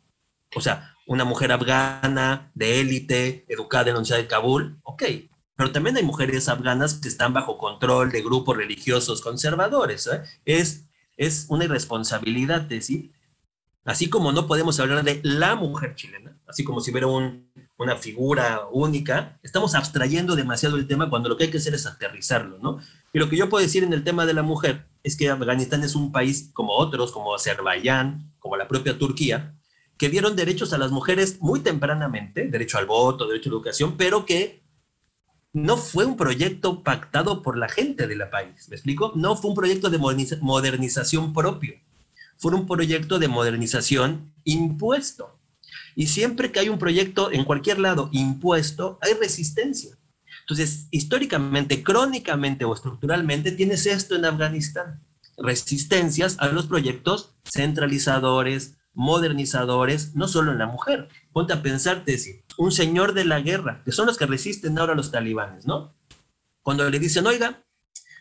[0.56, 5.02] O sea, una mujer afgana de élite, educada en la Universidad de Kabul, ok,
[5.56, 10.06] pero también hay mujeres afganas que están bajo control de grupos religiosos conservadores.
[10.06, 10.22] ¿eh?
[10.44, 10.84] Es,
[11.16, 13.10] es una irresponsabilidad decir,
[13.86, 18.66] así como no podemos hablar de la mujer chilena, así como si hubiera una figura
[18.70, 22.80] única, estamos abstrayendo demasiado el tema cuando lo que hay que hacer es aterrizarlo, ¿no?
[23.14, 25.82] Y lo que yo puedo decir en el tema de la mujer es que Afganistán
[25.84, 29.57] es un país como otros, como Azerbaiyán, como la propia Turquía,
[29.98, 33.96] que dieron derechos a las mujeres muy tempranamente, derecho al voto, derecho a la educación,
[33.96, 34.62] pero que
[35.52, 39.12] no fue un proyecto pactado por la gente de la país, ¿me explico?
[39.16, 41.74] No fue un proyecto de modernización propio,
[42.36, 45.38] fue un proyecto de modernización impuesto.
[45.96, 49.98] Y siempre que hay un proyecto en cualquier lado impuesto, hay resistencia.
[50.42, 55.02] Entonces, históricamente, crónicamente o estructuralmente, tienes esto en Afganistán.
[55.36, 61.08] Resistencias a los proyectos centralizadores, modernizadores, no solo en la mujer.
[61.32, 64.94] Ponte a pensar, Tessie, un señor de la guerra, que son los que resisten ahora
[64.94, 65.94] a los talibanes, ¿no?
[66.62, 67.64] Cuando le dicen, oiga,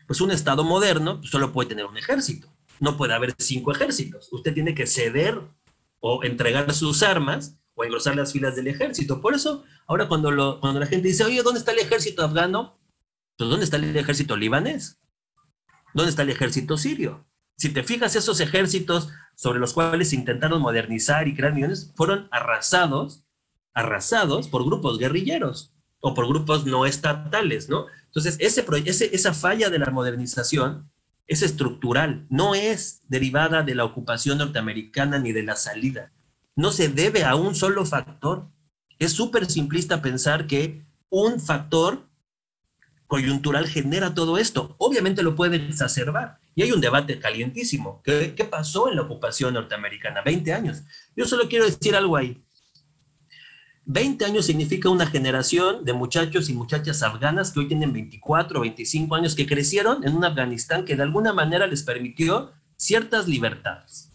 [0.06, 4.30] pues un Estado moderno pues, solo puede tener un ejército, no puede haber cinco ejércitos.
[4.32, 5.42] Usted tiene que ceder
[6.00, 9.20] o entregar sus armas o engrosar las filas del ejército.
[9.20, 12.80] Por eso, ahora cuando, lo, cuando la gente dice, oye, ¿dónde está el ejército afgano?
[13.36, 15.00] Pues ¿dónde está el ejército libanés?
[15.96, 17.27] ¿Dónde está el ejército sirio?
[17.58, 23.28] Si te fijas, esos ejércitos sobre los cuales intentaron modernizar y crear millones fueron arrasados
[23.78, 27.86] arrasados por grupos guerrilleros o por grupos no estatales, ¿no?
[28.06, 30.90] Entonces, ese, esa falla de la modernización
[31.28, 36.12] es estructural, no es derivada de la ocupación norteamericana ni de la salida.
[36.56, 38.50] No se debe a un solo factor.
[38.98, 42.07] Es súper simplista pensar que un factor
[43.08, 44.76] coyuntural genera todo esto.
[44.78, 46.40] Obviamente lo puede exacerbar.
[46.56, 48.02] Y hay un debate calientísimo.
[48.04, 50.22] ¿Qué, ¿Qué, pasó en la ocupación norteamericana?
[50.22, 50.84] 20 años.
[51.16, 52.44] Yo solo quiero decir algo ahí.
[53.86, 58.62] 20 años significa una generación de muchachos y muchachas afganas que hoy tienen 24 o
[58.64, 64.12] 25 años, que crecieron en un Afganistán que de alguna manera les permitió ciertas libertades.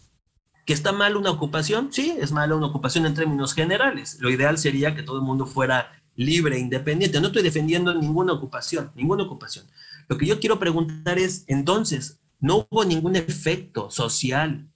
[0.65, 1.91] ¿Que está mal una ocupación?
[1.91, 4.17] Sí, es mala una ocupación en términos generales.
[4.21, 7.19] Lo ideal sería que todo el mundo fuera libre, independiente.
[7.19, 9.65] No estoy defendiendo ninguna ocupación, ninguna ocupación.
[10.07, 14.67] Lo que yo quiero preguntar es, entonces, ¿no hubo ningún efecto social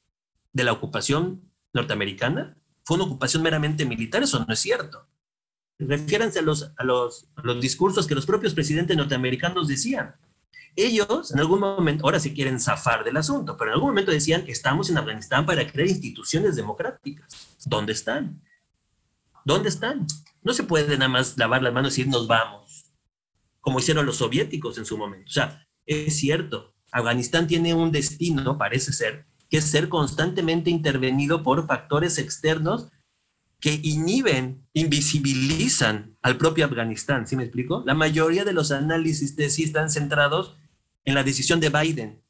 [0.53, 1.41] de la ocupación
[1.73, 2.57] norteamericana?
[2.87, 5.05] fue una ocupación meramente militar, eso no es cierto.
[5.77, 10.15] Refiéranse a los, a los, los discursos que los propios presidentes norteamericanos decían.
[10.73, 14.45] Ellos en algún momento, ahora sí quieren zafar del asunto, pero en algún momento decían,
[14.47, 17.57] estamos en Afganistán para crear instituciones democráticas.
[17.65, 18.41] ¿Dónde están?
[19.43, 20.07] ¿Dónde están?
[20.47, 22.85] No se puede nada más lavar las manos y decir nos vamos,
[23.59, 25.25] como hicieron los soviéticos en su momento.
[25.27, 31.43] O sea, es cierto, Afganistán tiene un destino, parece ser, que es ser constantemente intervenido
[31.43, 32.87] por factores externos
[33.59, 37.83] que inhiben, invisibilizan al propio Afganistán, ¿sí me explico?
[37.85, 40.55] La mayoría de los análisis de sí están centrados
[41.03, 42.23] en la decisión de Biden,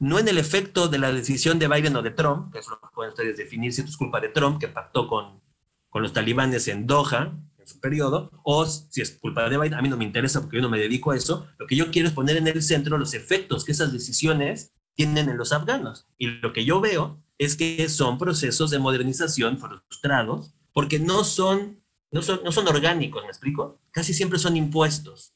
[0.00, 2.90] no en el efecto de la decisión de Biden o de Trump, que eso lo
[2.92, 5.45] pueden ustedes definir si es culpa de Trump, que pactó con,
[5.88, 9.82] con los talibanes en Doha, en su periodo, o si es culpa de Biden, a
[9.82, 12.08] mí no me interesa porque yo no me dedico a eso, lo que yo quiero
[12.08, 16.06] es poner en el centro los efectos que esas decisiones tienen en los afganos.
[16.18, 21.82] Y lo que yo veo es que son procesos de modernización frustrados porque no son,
[22.10, 23.80] no son, no son orgánicos, ¿me explico?
[23.90, 25.34] Casi siempre son impuestos.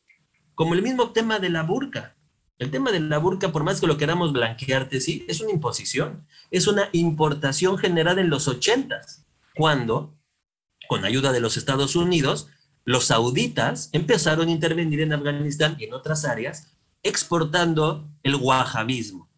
[0.55, 2.17] Como el mismo tema de la burka.
[2.59, 6.27] El tema de la burka, por más que lo queramos blanquearte, sí, es una imposición.
[6.51, 10.15] Es una importación generada en los ochentas, cuando,
[10.91, 12.49] con ayuda de los Estados Unidos,
[12.85, 19.31] los sauditas empezaron a intervenir en Afganistán y en otras áreas, exportando el wahabismo.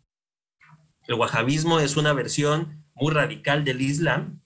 [1.07, 4.41] El wahabismo es una versión muy radical del Islam,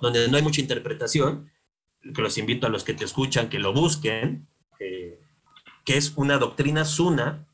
[0.00, 1.50] donde no hay mucha interpretación,
[2.14, 4.46] que los invito a los que te escuchan que lo busquen,
[4.78, 7.44] que es una doctrina suna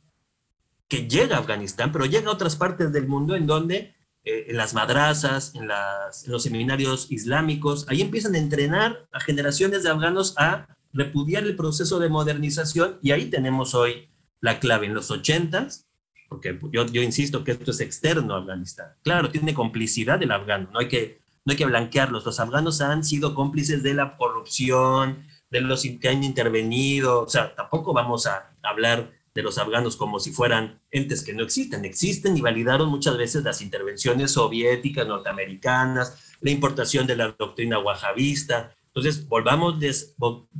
[0.86, 3.94] que llega a Afganistán, pero llega a otras partes del mundo en donde
[4.28, 9.20] eh, en las madrazas, en, las, en los seminarios islámicos, ahí empiezan a entrenar a
[9.20, 14.10] generaciones de afganos a repudiar el proceso de modernización y ahí tenemos hoy
[14.40, 14.86] la clave.
[14.86, 15.88] En los ochentas
[16.28, 18.88] porque yo, yo insisto que esto es externo a Afganistán.
[19.02, 22.24] Claro, tiene complicidad del afgano, no hay, que, no hay que blanquearlos.
[22.24, 27.54] Los afganos han sido cómplices de la corrupción, de los que han intervenido, o sea,
[27.54, 31.84] tampoco vamos a hablar de los afganos como si fueran entes que no existen.
[31.84, 38.74] Existen y validaron muchas veces las intervenciones soviéticas, norteamericanas, la importación de la doctrina wahabista.
[38.88, 39.76] Entonces, volvamos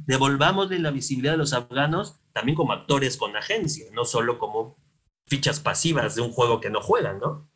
[0.06, 4.76] devolvámosle la visibilidad de los afganos también como actores con agencia, no solo como
[5.26, 7.48] fichas pasivas de un juego que no juegan, ¿no?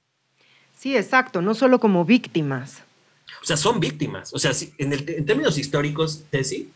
[0.76, 2.82] Sí, exacto, no solo como víctimas.
[3.40, 4.34] O sea, son víctimas.
[4.34, 6.72] O sea, en, en términos históricos, Tessy,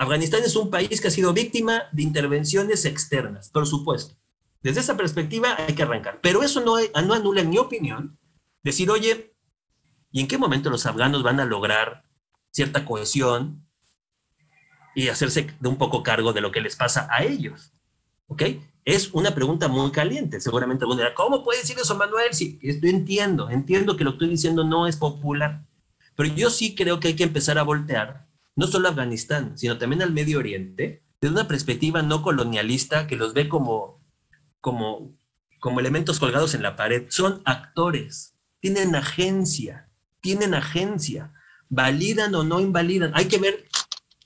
[0.00, 4.14] Afganistán es un país que ha sido víctima de intervenciones externas, por supuesto.
[4.62, 6.20] Desde esa perspectiva hay que arrancar.
[6.22, 8.18] Pero eso no, no anula, en mi opinión,
[8.62, 9.34] decir, oye,
[10.10, 12.04] ¿y en qué momento los afganos van a lograr
[12.50, 13.68] cierta cohesión
[14.94, 17.74] y hacerse de un poco cargo de lo que les pasa a ellos?
[18.26, 18.44] ¿Ok?
[18.86, 20.40] Es una pregunta muy caliente.
[20.40, 22.32] Seguramente alguno dirá, ¿cómo puede decir eso, Manuel?
[22.32, 25.66] Sí, yo entiendo, entiendo que lo que estoy diciendo no es popular.
[26.16, 28.29] Pero yo sí creo que hay que empezar a voltear
[28.60, 33.16] no solo a Afganistán, sino también al Medio Oriente, desde una perspectiva no colonialista que
[33.16, 34.04] los ve como,
[34.60, 35.16] como,
[35.60, 37.06] como elementos colgados en la pared.
[37.08, 39.88] Son actores, tienen agencia,
[40.20, 41.32] tienen agencia,
[41.70, 43.12] validan o no invalidan.
[43.14, 43.64] Hay que ver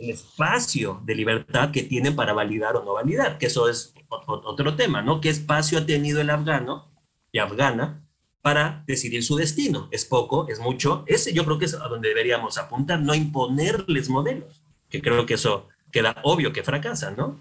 [0.00, 4.74] el espacio de libertad que tienen para validar o no validar, que eso es otro
[4.74, 5.20] tema, ¿no?
[5.20, 6.92] ¿Qué espacio ha tenido el afgano
[7.30, 8.03] y afgana
[8.44, 9.88] para decidir su destino.
[9.90, 11.02] Es poco, es mucho.
[11.06, 15.32] Ese yo creo que es a donde deberíamos apuntar, no imponerles modelos, que creo que
[15.32, 17.38] eso queda obvio que fracasan, ¿no?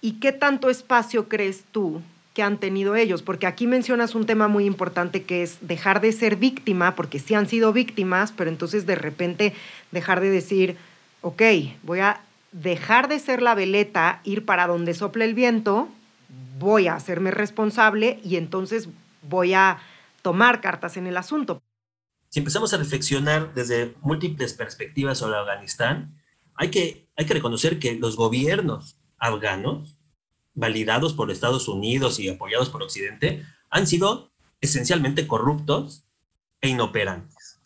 [0.00, 2.02] ¿Y qué tanto espacio crees tú
[2.34, 3.22] que han tenido ellos?
[3.22, 7.34] Porque aquí mencionas un tema muy importante que es dejar de ser víctima, porque sí
[7.34, 9.54] han sido víctimas, pero entonces de repente
[9.92, 10.76] dejar de decir,
[11.20, 11.40] ok,
[11.84, 15.88] voy a dejar de ser la veleta, ir para donde sople el viento,
[16.58, 18.88] voy a hacerme responsable y entonces
[19.22, 19.78] voy a
[20.22, 21.62] tomar cartas en el asunto.
[22.28, 26.16] Si empezamos a reflexionar desde múltiples perspectivas sobre Afganistán,
[26.54, 29.98] hay que, hay que reconocer que los gobiernos afganos,
[30.54, 36.06] validados por Estados Unidos y apoyados por Occidente, han sido esencialmente corruptos
[36.60, 37.60] e inoperantes.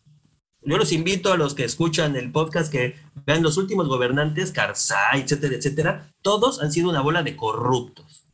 [0.62, 5.20] Yo los invito a los que escuchan el podcast que vean los últimos gobernantes, Karzai,
[5.20, 8.26] etcétera, etcétera, todos han sido una bola de corruptos.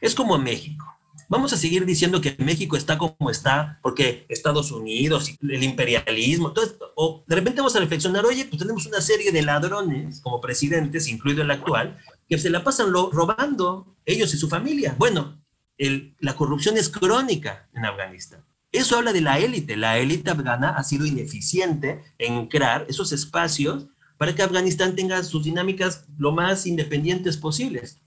[0.00, 0.97] Es como México.
[1.30, 6.64] Vamos a seguir diciendo que México está como está porque Estados Unidos, el imperialismo, todo
[6.64, 10.40] esto, o de repente vamos a reflexionar, oye, pues tenemos una serie de ladrones como
[10.40, 14.94] presidentes, incluido el actual, que se la pasan robando ellos y su familia.
[14.98, 15.38] Bueno,
[15.76, 18.42] la corrupción es crónica en Afganistán.
[18.72, 19.76] Eso habla de la élite.
[19.76, 23.86] La élite afgana ha sido ineficiente en crear esos espacios
[24.16, 28.00] para que Afganistán tenga sus dinámicas lo más independientes posibles.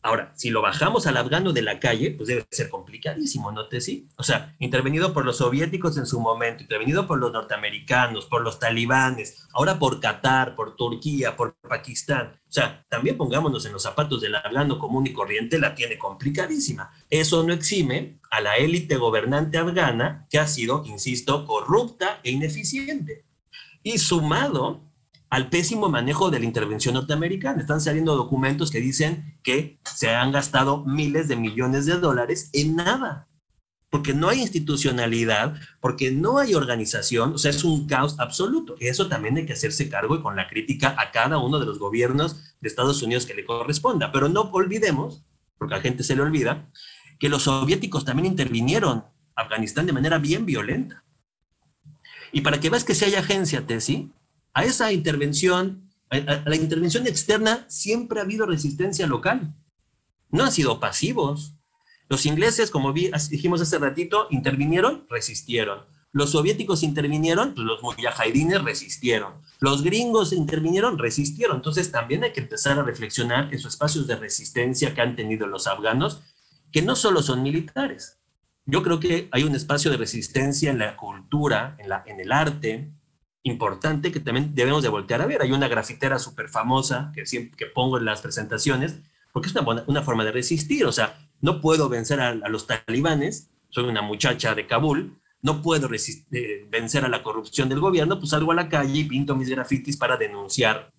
[0.00, 3.80] Ahora, si lo bajamos al afgano de la calle, pues debe ser complicadísimo, ¿no te
[3.80, 4.08] sí?
[4.16, 8.60] O sea, intervenido por los soviéticos en su momento, intervenido por los norteamericanos, por los
[8.60, 12.40] talibanes, ahora por Qatar, por Turquía, por Pakistán.
[12.48, 16.92] O sea, también pongámonos en los zapatos del afgano común y corriente, la tiene complicadísima.
[17.10, 23.24] Eso no exime a la élite gobernante afgana, que ha sido, insisto, corrupta e ineficiente.
[23.82, 24.87] Y sumado
[25.30, 27.60] al pésimo manejo de la intervención norteamericana.
[27.60, 32.76] Están saliendo documentos que dicen que se han gastado miles de millones de dólares en
[32.76, 33.28] nada,
[33.90, 38.74] porque no hay institucionalidad, porque no hay organización, o sea, es un caos absoluto.
[38.78, 41.66] Y eso también hay que hacerse cargo y con la crítica a cada uno de
[41.66, 44.12] los gobiernos de Estados Unidos que le corresponda.
[44.12, 45.24] Pero no olvidemos,
[45.58, 46.70] porque a gente se le olvida,
[47.18, 51.04] que los soviéticos también intervinieron Afganistán de manera bien violenta.
[52.32, 54.12] Y para que veas que si hay agencia, Tesi,
[54.58, 59.54] a esa intervención, a, la intervención externa, siempre ha habido resistencia local.
[60.30, 61.54] No han sido pasivos.
[62.08, 65.84] Los ingleses, como dijimos hace ratito, intervinieron, resistieron.
[66.10, 69.34] Los soviéticos intervinieron, pues los mujahidines resistieron.
[69.60, 71.58] Los gringos intervinieron, resistieron.
[71.58, 75.68] Entonces también hay que empezar a reflexionar esos espacios de resistencia que han tenido los
[75.68, 76.20] afganos,
[76.72, 78.18] que no solo son militares.
[78.66, 82.90] Yo creo que hay un espacio de resistencia en la cultura, en, en el arte,
[83.48, 85.42] importante que también debemos de voltear a ver.
[85.42, 88.98] Hay una grafitera súper famosa que siempre que pongo en las presentaciones,
[89.32, 90.84] porque es una, una forma de resistir.
[90.86, 95.88] O sea, no puedo vencer a, los talibanes, soy una muchacha de Kabul, no puedo
[95.92, 99.48] eh, vencer a la corrupción del gobierno, pues salgo a la calle y pinto mis
[99.48, 100.92] grafitis para denunciar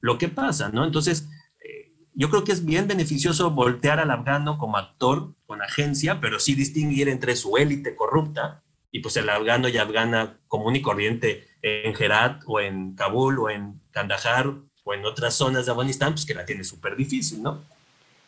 [0.00, 0.84] lo que pasa, ¿no?
[0.84, 1.28] Entonces,
[1.60, 6.38] eh, yo creo que es bien beneficioso voltear al afgano como actor, con agencia, pero
[6.38, 11.48] sí distinguir entre su élite corrupta y pues el afgano y afgana común y corriente
[11.62, 14.52] en Herat o en Kabul o en Kandahar
[14.84, 17.60] o en otras zonas de Afganistán, pues que la tiene súper difícil, ¿no?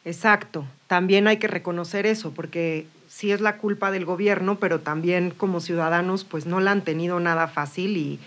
[0.05, 5.31] Exacto, también hay que reconocer eso, porque sí es la culpa del gobierno, pero también
[5.31, 8.19] como ciudadanos pues no la han tenido nada fácil y,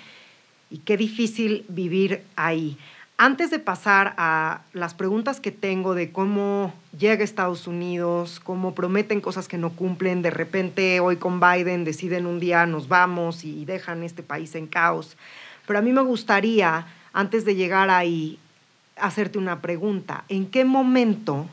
[0.70, 2.78] y qué difícil vivir ahí.
[3.18, 9.22] Antes de pasar a las preguntas que tengo de cómo llega Estados Unidos, cómo prometen
[9.22, 13.64] cosas que no cumplen, de repente hoy con Biden deciden un día nos vamos y
[13.64, 15.16] dejan este país en caos.
[15.66, 18.38] Pero a mí me gustaría, antes de llegar ahí,
[18.98, 20.26] hacerte una pregunta.
[20.28, 21.48] ¿En qué momento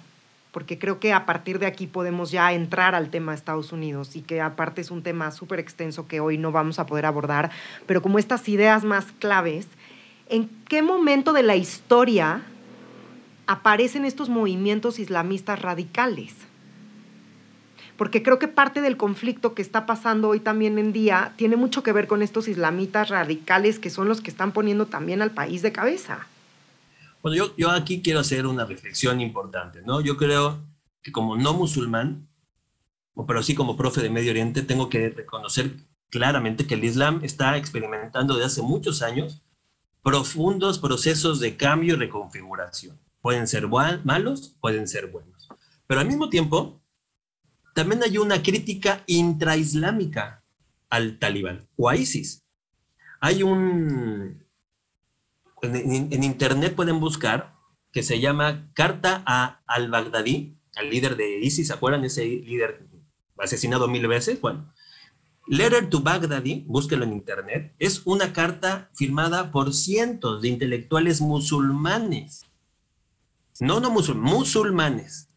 [0.51, 4.17] porque creo que a partir de aquí podemos ya entrar al tema de Estados Unidos
[4.17, 7.51] y que aparte es un tema súper extenso que hoy no vamos a poder abordar,
[7.87, 9.67] pero como estas ideas más claves,
[10.33, 12.43] ¿en qué momento de la historia
[13.47, 16.35] aparecen estos movimientos islamistas radicales?
[17.99, 21.83] Porque creo que parte del conflicto que está pasando hoy también en día tiene mucho
[21.83, 25.61] que ver con estos islamitas radicales que son los que están poniendo también al país
[25.61, 26.27] de cabeza.
[27.21, 30.01] Bueno, yo, yo aquí quiero hacer una reflexión importante, ¿no?
[30.01, 30.65] Yo creo
[31.03, 32.27] que como no musulmán,
[33.27, 35.77] pero sí como profe de Medio Oriente, tengo que reconocer
[36.09, 39.43] claramente que el Islam está experimentando desde hace muchos años
[40.03, 42.99] profundos procesos de cambio y reconfiguración.
[43.21, 45.49] Pueden ser malos, pueden ser buenos.
[45.87, 46.83] Pero al mismo tiempo,
[47.75, 50.43] también hay una crítica intraislámica
[50.91, 52.45] al talibán o a ISIS.
[53.21, 54.45] Hay un,
[55.63, 57.55] en, internet pueden buscar
[57.93, 62.05] que se llama Carta a al-Baghdadi, al líder de ISIS, ¿se acuerdan?
[62.05, 62.89] Ese líder
[63.39, 64.41] asesinado mil veces.
[64.41, 64.73] Bueno,
[65.47, 72.47] Letter to Baghdadi, búsquelo en internet, es una carta firmada por cientos de intelectuales musulmanes,
[73.61, 75.29] no, no musulmanes,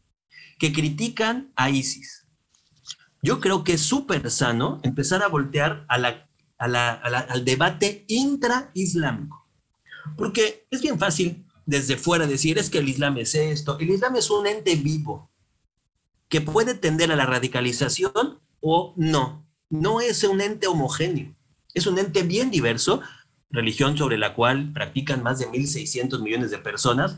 [0.60, 2.26] que critican a ISIS.
[3.22, 9.46] Yo creo que es súper sano empezar a voltear a la, al debate intraislámico.
[10.16, 13.80] Porque es bien fácil desde fuera decir, es que el Islam es esto.
[13.80, 15.32] El Islam es un ente vivo
[16.30, 19.45] que puede tender a la radicalización o no.
[19.70, 21.36] No es un ente homogéneo.
[21.74, 23.02] Es un ente bien diverso,
[23.50, 27.18] religión sobre la cual practican más de 1.600 millones de personas.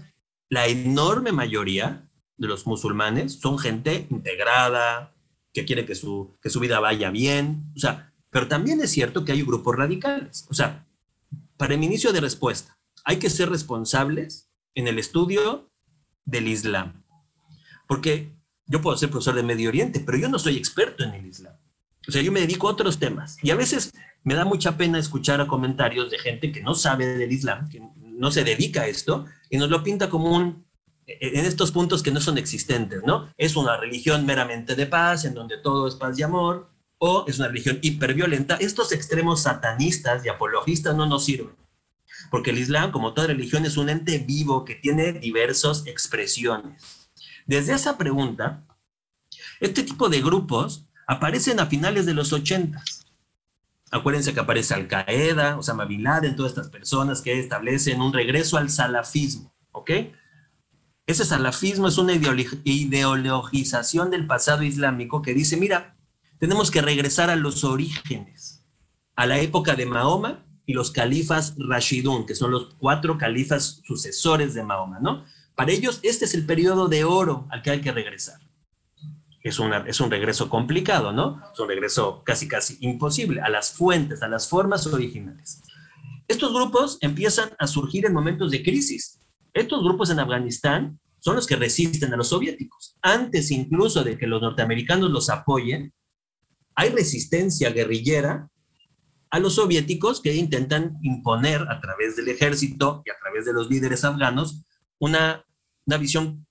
[0.49, 5.13] La enorme mayoría de los musulmanes son gente integrada,
[5.53, 7.71] que quiere que su, que su vida vaya bien.
[7.75, 10.45] O sea, pero también es cierto que hay grupos radicales.
[10.49, 10.87] O sea,
[11.57, 15.71] para el inicio de respuesta, hay que ser responsables en el estudio
[16.25, 17.03] del Islam.
[17.87, 18.31] Porque
[18.65, 21.56] yo puedo ser profesor de Medio Oriente, pero yo no soy experto en el Islam.
[22.07, 23.37] O sea, yo me dedico a otros temas.
[23.43, 23.91] Y a veces
[24.23, 28.31] me da mucha pena escuchar comentarios de gente que no sabe del Islam, que no
[28.31, 30.65] se dedica a esto, y nos lo pinta como un,
[31.05, 33.31] en estos puntos que no son existentes, ¿no?
[33.37, 37.39] Es una religión meramente de paz, en donde todo es paz y amor, o es
[37.39, 38.55] una religión hiperviolenta.
[38.55, 41.55] Estos extremos satanistas y apologistas no nos sirven
[42.29, 47.09] porque el Islam, como toda religión, es un ente vivo que tiene diversas expresiones.
[47.45, 48.65] Desde esa pregunta,
[49.59, 52.83] este tipo de grupos aparecen a finales de los 80.
[53.89, 58.69] Acuérdense que aparece Al-Qaeda, Osama Bin Laden, todas estas personas que establecen un regreso al
[58.69, 59.91] salafismo, ¿ok?
[61.05, 62.11] Ese salafismo es una
[62.65, 65.95] ideologización del pasado islámico que dice, mira,
[66.37, 68.65] tenemos que regresar a los orígenes,
[69.15, 74.53] a la época de Mahoma y los califas Rashidun, que son los cuatro califas sucesores
[74.53, 75.23] de Mahoma, ¿no?
[75.55, 78.46] Para ellos, este es el periodo de oro al que hay que regresar.
[79.47, 81.41] Es, una, es un regreso complicado, ¿no?
[81.53, 85.61] Es un regreso casi, casi imposible a las fuentes, a las formas originales.
[86.27, 89.21] Estos grupos empiezan a surgir en momentos de crisis.
[89.53, 92.97] Estos grupos en Afganistán son los que resisten a los soviéticos.
[93.01, 95.93] Antes incluso de que los norteamericanos los apoyen,
[96.75, 98.49] hay resistencia guerrillera
[99.29, 103.69] a los soviéticos que intentan imponer a través del ejército y a través de los
[103.69, 104.63] líderes afganos
[104.99, 105.45] una,
[105.85, 106.46] una visión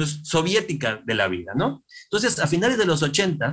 [0.00, 1.84] pues, soviética de la vida, ¿no?
[2.04, 3.52] Entonces, a finales de los 80,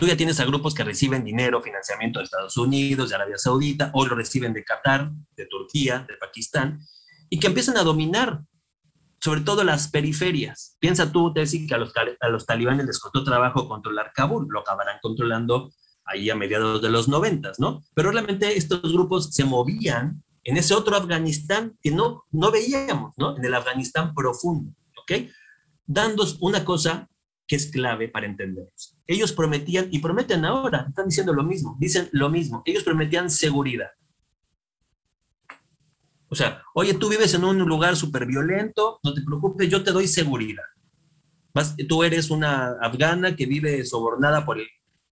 [0.00, 3.92] tú ya tienes a grupos que reciben dinero, financiamiento de Estados Unidos, de Arabia Saudita,
[3.94, 6.80] o lo reciben de Qatar, de Turquía, de Pakistán,
[7.30, 8.42] y que empiezan a dominar
[9.20, 10.76] sobre todo las periferias.
[10.80, 14.60] Piensa tú, Tessie, que a los, a los talibanes les costó trabajo controlar Kabul, lo
[14.60, 15.72] acabarán controlando
[16.04, 17.84] ahí a mediados de los noventas, ¿no?
[17.94, 23.36] Pero realmente estos grupos se movían en ese otro Afganistán que no, no veíamos, ¿no?
[23.36, 24.72] En el Afganistán profundo,
[25.08, 25.30] ¿ok?
[25.86, 27.08] Dando una cosa
[27.46, 28.98] que es clave para entenderlos.
[29.06, 33.90] Ellos prometían, y prometen ahora, están diciendo lo mismo, dicen lo mismo, ellos prometían seguridad.
[36.28, 39.92] O sea, oye, tú vives en un lugar súper violento, no te preocupes, yo te
[39.92, 40.64] doy seguridad.
[41.88, 44.66] tú eres una afgana que vive sobornada por el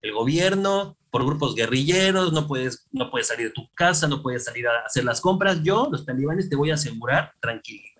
[0.04, 4.44] el gobierno, por grupos guerrilleros, no puedes, no puedes salir de tu casa, no puedes
[4.44, 5.62] salir a hacer las compras.
[5.62, 7.93] Yo, los talibanes, te voy a asegurar tranquilidad.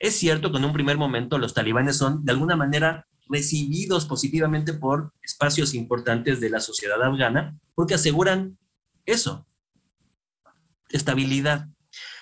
[0.00, 4.72] Es cierto que en un primer momento los talibanes son de alguna manera recibidos positivamente
[4.72, 8.58] por espacios importantes de la sociedad afgana porque aseguran
[9.04, 9.46] eso,
[10.88, 11.68] estabilidad.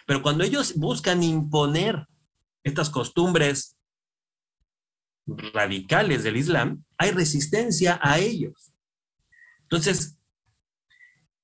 [0.06, 2.08] Pero cuando ellos buscan imponer
[2.64, 3.76] estas costumbres
[5.26, 8.72] radicales del Islam, hay resistencia a ellos.
[9.62, 10.18] Entonces,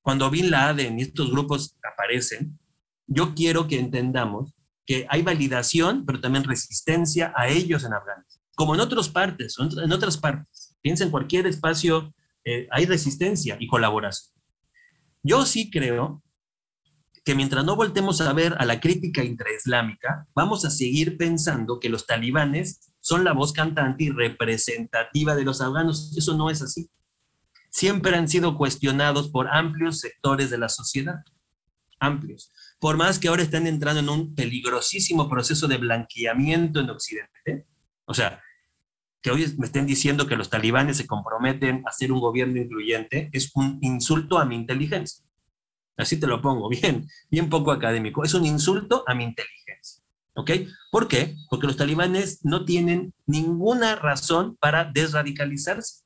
[0.02, 2.58] cuando Bin Laden y estos grupos aparecen,
[3.06, 4.52] yo quiero que entendamos
[4.86, 8.40] que hay validación, pero también resistencia a ellos en Afganistán.
[8.54, 10.76] Como en otras partes, en otras partes.
[10.80, 12.14] Piensa en cualquier espacio,
[12.44, 14.34] eh, hay resistencia y colaboración.
[15.22, 16.22] Yo sí creo
[17.24, 21.88] que mientras no voltemos a ver a la crítica intraislámica, vamos a seguir pensando que
[21.88, 26.14] los talibanes son la voz cantante y representativa de los afganos.
[26.16, 26.90] Eso no es así.
[27.70, 31.24] Siempre han sido cuestionados por amplios sectores de la sociedad.
[31.98, 32.52] Amplios.
[32.78, 37.66] Por más que ahora estén entrando en un peligrosísimo proceso de blanqueamiento en Occidente.
[38.04, 38.42] O sea,
[39.24, 43.30] que hoy me estén diciendo que los talibanes se comprometen a hacer un gobierno incluyente
[43.32, 45.24] es un insulto a mi inteligencia.
[45.96, 48.22] Así te lo pongo, bien, bien poco académico.
[48.22, 50.04] Es un insulto a mi inteligencia.
[50.36, 50.50] ¿Ok?
[50.90, 51.36] ¿Por qué?
[51.48, 56.04] Porque los talibanes no tienen ninguna razón para desradicalizarse.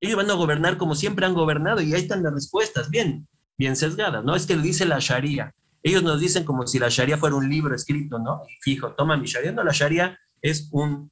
[0.00, 3.28] Ellos van a gobernar como siempre han gobernado y ahí están las respuestas, bien,
[3.58, 4.34] bien sesgadas, ¿no?
[4.34, 5.54] Es que dice la Sharia.
[5.82, 8.42] Ellos nos dicen como si la Sharia fuera un libro escrito, ¿no?
[8.48, 9.52] Y fijo, toma mi Sharia.
[9.52, 11.10] No, la Sharia es un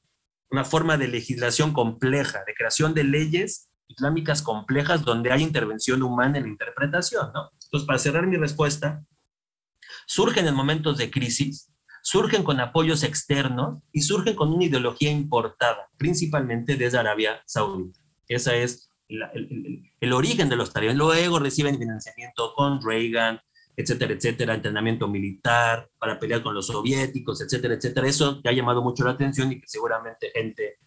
[0.54, 6.38] una forma de legislación compleja, de creación de leyes islámicas complejas donde hay intervención humana
[6.38, 7.50] en la interpretación, ¿no?
[7.64, 9.04] Entonces, para cerrar mi respuesta,
[10.06, 11.72] surgen en momentos de crisis,
[12.02, 17.98] surgen con apoyos externos y surgen con una ideología importada, principalmente desde Arabia Saudita.
[18.28, 20.98] Ese es el, origen de los talibanes.
[20.98, 23.40] Luego reciben financiamiento con Reagan,
[23.76, 28.06] etcétera, etcétera, entrenamiento militar para pelear con los soviéticos, etcétera, etcétera.
[28.06, 30.78] Eso te ha llamado mucho la atención y que seguramente gente,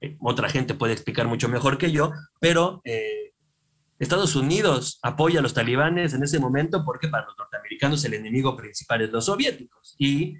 [0.00, 3.32] eh, otra gente puede explicar mucho mejor que yo, pero eh,
[3.98, 8.56] Estados Unidos apoya a los talibanes en ese momento porque para los norteamericanos el enemigo
[8.56, 10.36] principal es los soviéticos y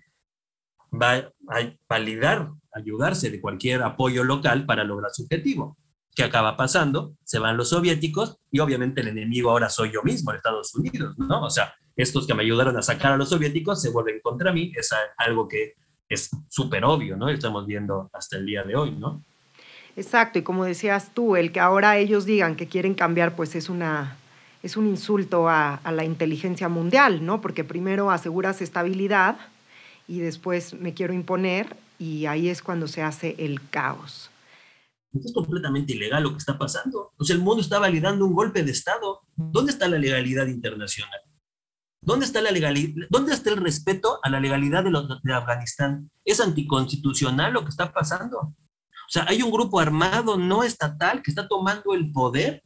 [0.91, 5.77] va a validar, ayudarse de cualquier apoyo local para lograr su objetivo.
[6.19, 7.15] ¿Qué acaba pasando?
[7.23, 11.45] Se van los soviéticos y obviamente el enemigo ahora soy yo mismo, Estados Unidos, ¿no?
[11.45, 14.73] O sea, estos que me ayudaron a sacar a los soviéticos se vuelven contra mí,
[14.75, 15.75] es algo que
[16.09, 17.29] es súper obvio, ¿no?
[17.29, 19.23] Estamos viendo hasta el día de hoy, ¿no?
[19.95, 23.69] Exacto, y como decías tú, el que ahora ellos digan que quieren cambiar, pues es
[23.69, 24.17] una
[24.65, 27.41] es un insulto a, a la inteligencia mundial, ¿no?
[27.41, 29.37] Porque primero aseguras estabilidad
[30.09, 34.28] y después me quiero imponer y ahí es cuando se hace el caos
[35.13, 37.13] es completamente ilegal lo que está pasando.
[37.17, 39.21] O sea, el mundo está validando un golpe de Estado.
[39.37, 41.21] ¿Dónde está la legalidad internacional?
[42.01, 43.07] ¿Dónde está la legalidad?
[43.11, 46.11] ¿Dónde está el respeto a la legalidad de, los, de Afganistán?
[46.25, 48.39] ¿Es anticonstitucional lo que está pasando?
[48.39, 52.63] O sea, hay un grupo armado no estatal que está tomando el poder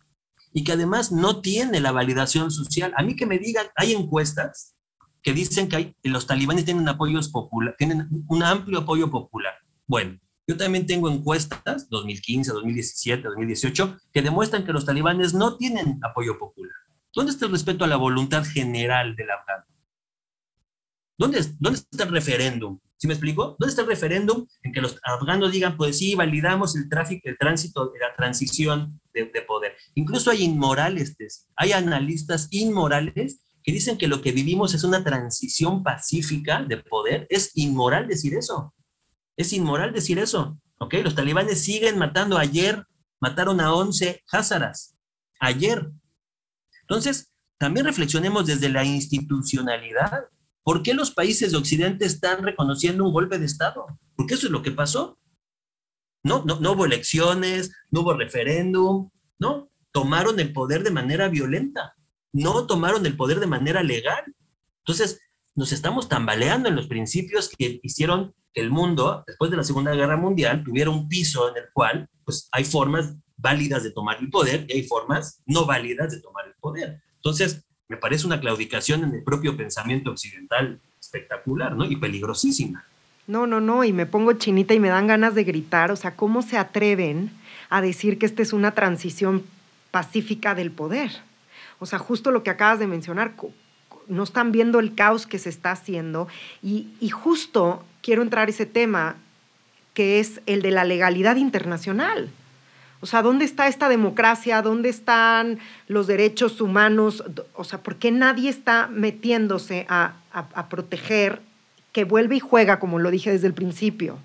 [0.52, 2.92] y que además no tiene la validación social.
[2.96, 4.74] A mí que me digan, hay encuestas
[5.22, 9.54] que dicen que los talibanes tienen apoyos popular, tienen un amplio apoyo popular.
[9.86, 16.00] Bueno, yo también tengo encuestas, 2015, 2017, 2018, que demuestran que los talibanes no tienen
[16.02, 16.72] apoyo popular.
[17.14, 19.64] ¿Dónde está el respeto a la voluntad general del afgano?
[21.18, 22.80] ¿Dónde, ¿Dónde está el referéndum?
[22.96, 23.56] ¿Sí me explico?
[23.58, 27.38] ¿Dónde está el referéndum en que los afganos digan, pues sí, validamos el tráfico, el
[27.38, 29.76] tránsito, la transición de, de poder?
[29.94, 31.16] Incluso hay inmorales,
[31.56, 37.26] hay analistas inmorales que dicen que lo que vivimos es una transición pacífica de poder.
[37.30, 38.74] Es inmoral decir eso.
[39.36, 40.94] Es inmoral decir eso, ¿ok?
[41.02, 42.38] Los talibanes siguen matando.
[42.38, 42.84] Ayer
[43.20, 44.96] mataron a 11 házaras.
[45.40, 45.90] Ayer.
[46.82, 50.26] Entonces, también reflexionemos desde la institucionalidad.
[50.64, 53.86] ¿Por qué los países de Occidente están reconociendo un golpe de Estado?
[54.16, 55.18] Porque eso es lo que pasó.
[56.24, 59.70] No, no, no hubo elecciones, no hubo referéndum, no.
[59.92, 61.94] Tomaron el poder de manera violenta,
[62.32, 64.24] no tomaron el poder de manera legal.
[64.78, 65.20] Entonces,
[65.54, 70.16] nos estamos tambaleando en los principios que hicieron el mundo, después de la Segunda Guerra
[70.16, 74.66] Mundial, tuviera un piso en el cual pues, hay formas válidas de tomar el poder
[74.68, 77.00] y hay formas no válidas de tomar el poder.
[77.16, 81.84] Entonces, me parece una claudicación en el propio pensamiento occidental espectacular, ¿no?
[81.84, 82.84] Y peligrosísima.
[83.26, 86.16] No, no, no, y me pongo chinita y me dan ganas de gritar, o sea,
[86.16, 87.30] ¿cómo se atreven
[87.70, 89.44] a decir que esta es una transición
[89.90, 91.10] pacífica del poder?
[91.78, 93.34] O sea, justo lo que acabas de mencionar,
[94.08, 96.28] no están viendo el caos que se está haciendo
[96.62, 99.16] y, y justo quiero entrar a ese tema
[99.94, 102.30] que es el de la legalidad internacional.
[103.00, 104.62] O sea, ¿dónde está esta democracia?
[104.62, 107.24] ¿Dónde están los derechos humanos?
[107.54, 111.40] O sea, ¿por qué nadie está metiéndose a, a, proteger
[111.92, 114.18] que vuelve y juega, como lo dije desde el principio?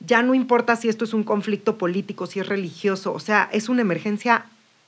[0.00, 3.68] Ya no importa si esto es un conflicto político, si es religioso, o sea, es
[3.70, 4.44] una emergencia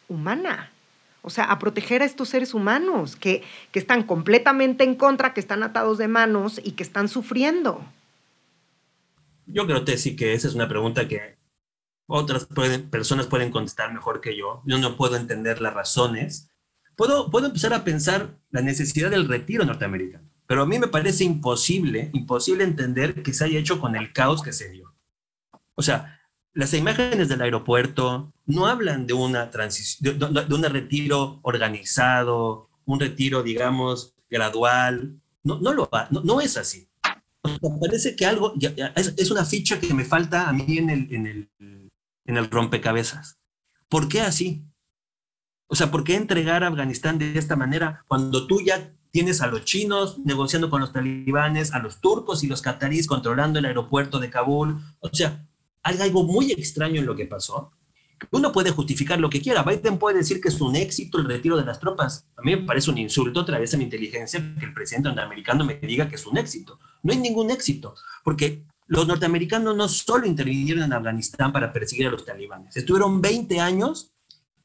[0.08, 0.70] humana.
[1.22, 5.40] O sea, a proteger a estos seres humanos que, que están completamente en contra, que
[5.40, 7.82] están atados de manos y que están sufriendo.
[9.46, 11.38] Yo creo, Tessy, que esa es una pregunta que
[12.06, 12.46] otras
[12.90, 14.62] personas pueden contestar mejor que yo.
[14.66, 16.50] Yo no puedo entender las razones.
[16.96, 20.30] Puedo, puedo empezar a pensar la necesidad del retiro norteamericano.
[20.46, 24.42] pero a mí me parece imposible, imposible entender que se haya hecho con el caos
[24.42, 24.94] que se dio.
[25.74, 26.20] O sea,
[26.52, 33.42] las imágenes del aeropuerto no hablan de una transición, de, un retiro organizado, un retiro,
[33.42, 35.20] digamos, gradual.
[35.42, 36.88] No, no lo no, no es así.
[37.80, 38.54] Parece que algo
[38.96, 41.50] es, una ficha que me falta a mí en el, en el,
[42.24, 43.38] en el rompecabezas.
[43.88, 44.64] ¿Por qué así?
[45.66, 49.46] O sea, ¿por qué entregar a Afganistán de esta manera cuando tú ya tienes a
[49.46, 54.18] los chinos negociando con los talibanes, a los turcos y los cataríes controlando el aeropuerto
[54.18, 54.80] de Kabul?
[55.00, 55.46] O sea,
[55.82, 57.72] hay algo muy extraño en lo que pasó.
[58.30, 59.62] Uno puede justificar lo que quiera.
[59.62, 62.26] Biden puede decir que es un éxito el retiro de las tropas.
[62.36, 65.64] A mí me parece un insulto otra vez a mi inteligencia que el presidente norteamericano
[65.64, 66.78] me diga que es un éxito.
[67.02, 72.10] No hay ningún éxito, porque los norteamericanos no solo intervinieron en Afganistán para perseguir a
[72.10, 74.12] los talibanes, estuvieron 20 años,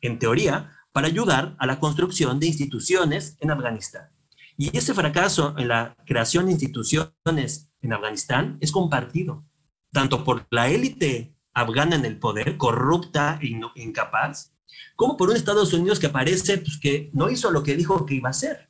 [0.01, 4.09] en teoría, para ayudar a la construcción de instituciones en Afganistán.
[4.57, 9.45] Y ese fracaso en la creación de instituciones en Afganistán es compartido
[9.91, 14.53] tanto por la élite afgana en el poder, corrupta e incapaz,
[14.95, 18.15] como por un Estados Unidos que parece pues, que no hizo lo que dijo que
[18.15, 18.69] iba a hacer.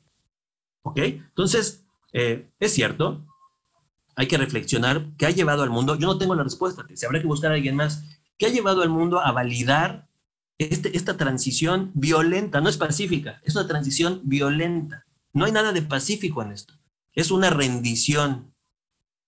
[0.82, 0.98] ¿Ok?
[0.98, 3.26] Entonces, eh, es cierto,
[4.16, 5.96] hay que reflexionar qué ha llevado al mundo.
[5.96, 8.04] Yo no tengo la respuesta, se habrá que buscar a alguien más.
[8.38, 10.08] ¿Qué ha llevado al mundo a validar
[10.58, 12.60] este, esta transición violenta?
[12.60, 15.06] No es pacífica, es una transición violenta.
[15.32, 16.74] No hay nada de pacífico en esto.
[17.12, 18.54] Es una rendición.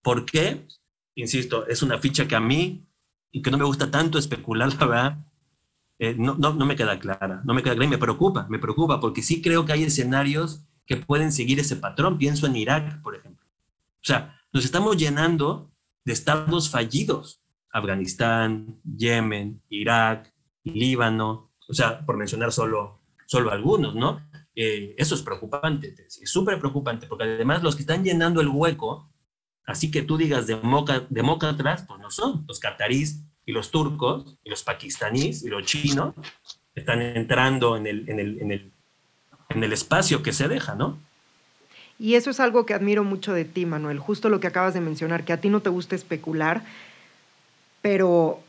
[0.02, 0.66] ¿Por qué?
[1.14, 2.86] insisto, es una ficha que a mí,
[3.32, 5.18] y que no me gusta tanto especular, la verdad,
[5.98, 9.00] eh, no, no, me queda clara, no me queda clara y me preocupa, me preocupa,
[9.00, 12.18] porque sí creo que hay escenarios que pueden seguir ese patrón.
[12.18, 13.46] Pienso en Irak, por ejemplo.
[13.46, 15.72] O sea, nos estamos llenando
[16.04, 17.40] de estados fallidos.
[17.72, 24.20] Afganistán, Yemen, Irak, Líbano, o sea, por mencionar solo, solo algunos, ¿no?
[24.54, 29.11] Eh, eso es preocupante, es súper preocupante, porque además los que están llenando el hueco
[29.66, 32.44] Así que tú digas demócratas, pues no son.
[32.48, 36.14] Los catarís y los turcos y los pakistaníes y los chinos
[36.74, 38.72] están entrando en el, en el, en el,
[39.50, 40.98] en el espacio que se deja, ¿no?
[41.98, 44.80] Y eso es algo que admiro mucho de ti, Manuel, justo lo que acabas de
[44.80, 46.64] mencionar, que a ti no te gusta especular,
[47.80, 48.40] pero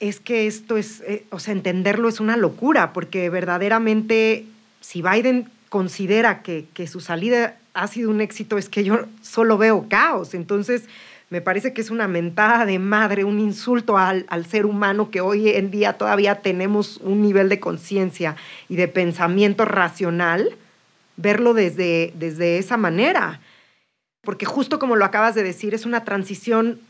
[0.00, 4.46] es que esto es, eh, o sea, entenderlo es una locura, porque verdaderamente
[4.80, 9.58] si Biden considera que, que su salida ha sido un éxito es que yo solo
[9.58, 10.34] veo caos.
[10.34, 10.84] Entonces,
[11.30, 15.48] me parece que es una mentada de madre, un insulto al, ser humano que hoy
[15.50, 18.36] en día todavía tenemos un nivel de conciencia
[18.68, 20.56] y de pensamiento racional,
[21.16, 23.40] verlo desde, desde esa manera.
[24.22, 26.80] Porque justo como lo acabas de decir, es una transición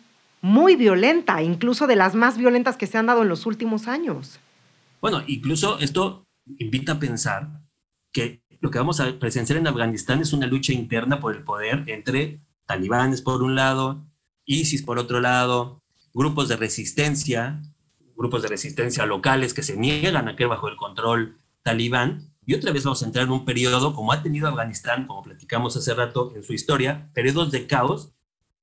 [0.41, 4.41] muy violenta, incluso de las más violentas que se han dado en los últimos años.
[5.03, 6.25] Bueno, incluso esto
[6.59, 7.61] invita a pensar
[8.13, 11.85] que lo que vamos a presenciar en Afganistán es una lucha interna por el poder
[11.87, 14.05] entre talibanes por un lado,
[14.45, 15.83] ISIS por otro lado,
[16.13, 17.63] grupos de resistencia,
[18.17, 22.31] grupos de resistencia locales que se niegan a quedar bajo el control talibán.
[22.45, 25.77] Y otra vez vamos a entrar en un periodo, como ha tenido Afganistán, como platicamos
[25.77, 28.13] hace rato en su historia, periodos de caos,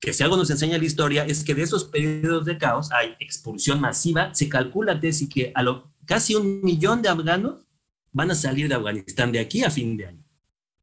[0.00, 3.16] que si algo nos enseña la historia es que de esos periodos de caos hay
[3.18, 4.32] expulsión masiva.
[4.32, 7.67] Se calcula, Tessy, que a lo, casi un millón de afganos
[8.12, 10.24] van a salir de Afganistán de aquí a fin de año.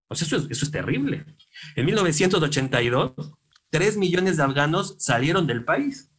[0.09, 1.25] Eso es, eso es terrible.
[1.75, 3.13] En 1982,
[3.69, 6.11] 3 millones de afganos salieron del país,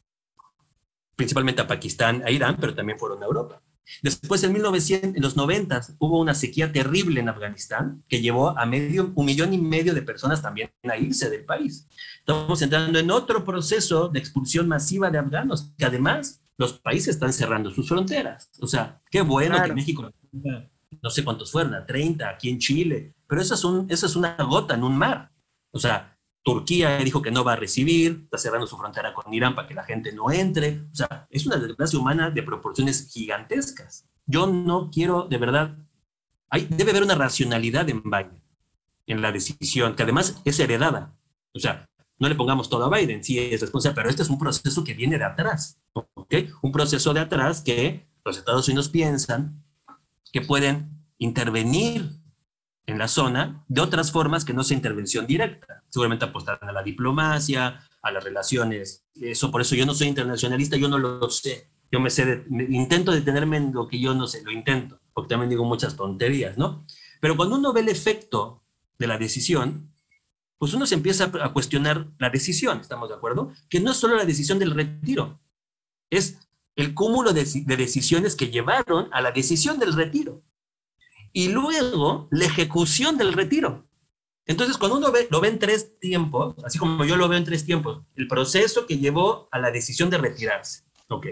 [1.15, 3.63] principalmente a Pakistán, a Irán, pero también fueron a Europa.
[4.03, 8.67] Después, en, 1900, en los 90, hubo una sequía terrible en Afganistán que llevó a
[8.67, 11.87] medio, un millón y medio de personas también a irse del país.
[12.19, 17.33] Estamos entrando en otro proceso de expulsión masiva de afganos, que además los países están
[17.33, 18.51] cerrando sus fronteras.
[18.61, 20.11] O sea, qué bueno que México
[21.07, 24.17] no sé cuántos fueron, a 30, aquí en Chile, pero eso es, un, eso es
[24.17, 25.31] una gota en un mar.
[25.71, 29.55] O sea, Turquía dijo que no va a recibir, está cerrando su frontera con Irán
[29.55, 30.81] para que la gente no entre.
[30.91, 34.09] O sea, es una desgracia humana de proporciones gigantescas.
[34.27, 35.77] Yo no quiero, de verdad,
[36.51, 38.43] hay, debe haber una racionalidad en Biden,
[39.07, 41.17] en la decisión, que además es heredada.
[41.55, 41.89] O sea,
[42.19, 44.95] no le pongamos todo a Biden, sí es responsable, pero este es un proceso que
[44.95, 46.35] viene de atrás, ¿ok?
[46.63, 49.63] Un proceso de atrás que los Estados Unidos piensan
[50.33, 52.11] que pueden intervenir
[52.87, 55.83] en la zona de otras formas que no sea intervención directa.
[55.89, 59.05] Seguramente apostarán a la diplomacia, a las relaciones.
[59.15, 61.71] Eso, por eso yo no soy internacionalista, yo no lo sé.
[61.91, 65.51] Yo me sé, intento detenerme en lo que yo no sé, lo intento, porque también
[65.51, 66.85] digo muchas tonterías, ¿no?
[67.21, 68.65] Pero cuando uno ve el efecto
[68.99, 69.93] de la decisión,
[70.59, 73.53] pues uno se empieza a cuestionar la decisión, ¿estamos de acuerdo?
[73.69, 75.39] Que no es solo la decisión del retiro,
[76.11, 76.39] es
[76.77, 80.43] el cúmulo de, decisiones que llevaron a la decisión del retiro.
[81.37, 83.87] Y luego la ejecución del retiro.
[84.47, 87.45] Entonces, cuando uno ve, lo ve en tres tiempos, así como yo lo veo en
[87.45, 91.27] tres tiempos, el proceso que llevó a la decisión de retirarse, ok,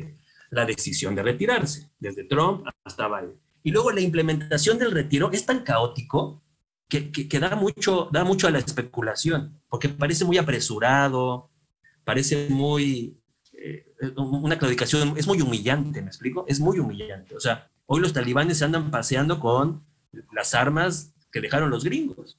[0.51, 3.41] la decisión de retirarse, desde Trump hasta Biden.
[3.63, 6.43] Y luego la implementación del retiro es tan caótico
[6.87, 11.51] que, que, da, mucho, da mucho a la especulación, porque parece muy apresurado,
[12.05, 13.19] parece muy,
[13.55, 13.87] eh,
[14.19, 16.45] una claudicación, es muy humillante, ¿me explico?
[16.47, 17.35] Es muy humillante.
[17.35, 19.94] O sea, hoy los talibanes se andan paseando con
[20.33, 22.39] las armas que dejaron los gringos.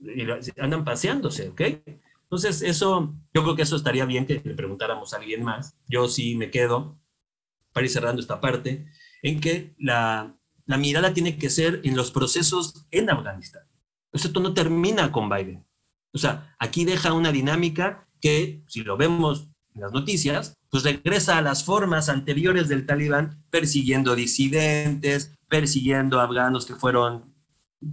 [0.00, 0.26] Y
[0.60, 1.60] andan paseándose, ¿ok?
[2.22, 5.76] Entonces, eso, yo creo que eso estaría bien que le preguntáramos a alguien más.
[5.88, 6.98] Yo sí me quedo,
[7.72, 8.86] para ir cerrando esta parte,
[9.22, 13.64] en que la, la mirada tiene que ser en los procesos en Afganistán.
[14.12, 15.66] Esto no termina con Biden.
[16.12, 21.38] O sea, aquí deja una dinámica que, si lo vemos en las noticias, pues regresa
[21.38, 27.34] a las formas anteriores del talibán, persiguiendo disidentes, persiguiendo afganos que fueron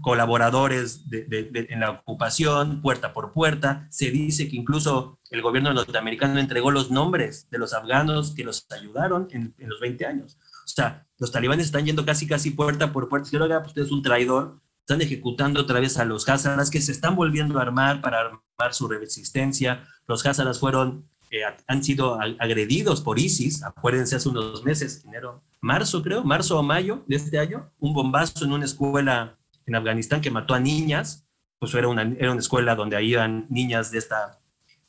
[0.02, 3.88] colaboradores en la ocupación, puerta por puerta.
[3.90, 8.68] Se dice que incluso el gobierno norteamericano entregó los nombres de los afganos que los
[8.70, 10.38] ayudaron en, los 20 años.
[10.66, 13.30] O sea, los talibanes están yendo casi, casi puerta por puerta.
[13.30, 14.62] Si no, pues usted es un traidor.
[14.82, 18.74] Están ejecutando otra vez a los hazaras que se están volviendo a armar para armar
[18.74, 19.86] su resistencia.
[20.08, 23.64] Los hazaras fueron, eh, han sido agredidos por ISIS.
[23.64, 28.46] Acuérdense, hace unos meses, enero, marzo creo, marzo o mayo de este año, un bombazo
[28.46, 31.28] en una escuela en Afganistán que mató a niñas,
[31.60, 34.40] pues era una, era una escuela donde iban niñas de esta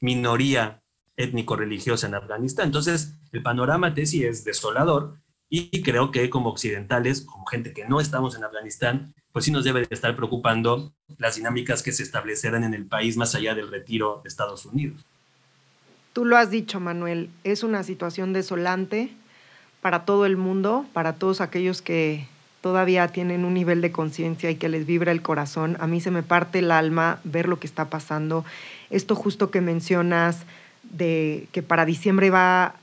[0.01, 0.83] minoría
[1.17, 2.67] étnico-religiosa en Afganistán.
[2.67, 5.19] Entonces, el panorama, Tesi, es desolador
[5.51, 9.65] y creo que como occidentales, como gente que no estamos en Afganistán, pues sí nos
[9.65, 13.71] debe de estar preocupando las dinámicas que se establecerán en el país más allá del
[13.71, 15.05] retiro de Estados Unidos.
[16.13, 19.11] Tú lo has dicho, Manuel, es una situación desolante
[19.89, 22.27] para todo el mundo, para todos aquellos que
[22.61, 25.79] todavía tienen un nivel de conciencia y que les vibra el corazón.
[25.81, 28.45] A mí se me parte el alma ver lo que está pasando.
[28.91, 30.41] Esto justo que mencionas
[30.83, 32.75] de que para diciembre va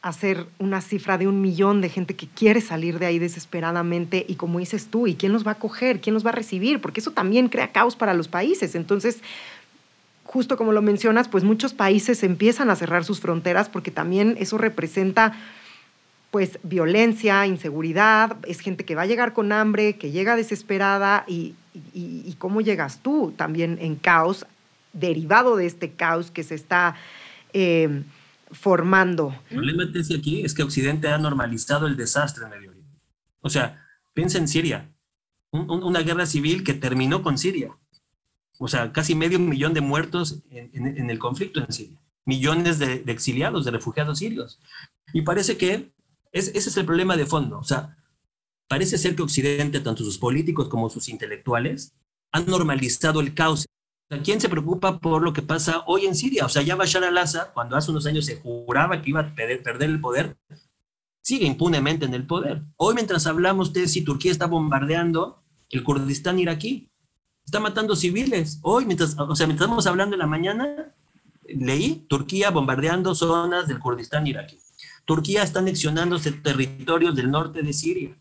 [0.00, 4.24] a ser una cifra de un millón de gente que quiere salir de ahí desesperadamente
[4.26, 6.00] y como dices tú, ¿y quién los va a coger?
[6.00, 6.80] ¿Quién los va a recibir?
[6.80, 8.74] Porque eso también crea caos para los países.
[8.74, 9.18] Entonces,
[10.24, 14.56] justo como lo mencionas, pues muchos países empiezan a cerrar sus fronteras porque también eso
[14.56, 15.34] representa
[16.30, 21.54] pues violencia, inseguridad, es gente que va a llegar con hambre, que llega desesperada y,
[22.38, 24.46] cómo llegas tú también en caos,
[24.92, 26.96] derivado de este caos que se está
[27.52, 28.02] eh,
[28.50, 29.34] formando.
[29.50, 32.98] El problema aquí es que Occidente ha normalizado el desastre en Medio Oriente.
[33.40, 34.90] O sea, piensa en Siria,
[35.50, 37.70] una guerra civil que terminó con Siria.
[38.58, 43.64] O sea, casi medio millón de muertos en, el conflicto en Siria, millones de exiliados,
[43.64, 44.60] de refugiados sirios.
[45.12, 45.92] Y parece que
[46.32, 47.58] ese es el problema de fondo.
[47.58, 47.96] O sea,
[48.68, 51.94] parece ser que Occidente, tanto sus políticos como sus intelectuales,
[52.32, 53.66] han normalizado el caos.
[54.24, 56.46] ¿Quién se preocupa por lo que pasa hoy en Siria?
[56.46, 59.90] O sea, ya Bashar al-Assad, cuando hace unos años se juraba que iba a perder,
[59.90, 60.36] el poder,
[61.20, 62.62] sigue impunemente en el poder.
[62.76, 66.90] Hoy, mientras hablamos de si Turquía está bombardeando el Kurdistán iraquí,
[67.44, 68.60] está matando civiles.
[68.62, 70.94] Hoy, mientras, o sea, mientras estamos hablando en la mañana,
[71.46, 74.58] leí Turquía bombardeando zonas del Kurdistán iraquí.
[75.08, 78.14] Turquía está anexionándose territorios del norte de Siria.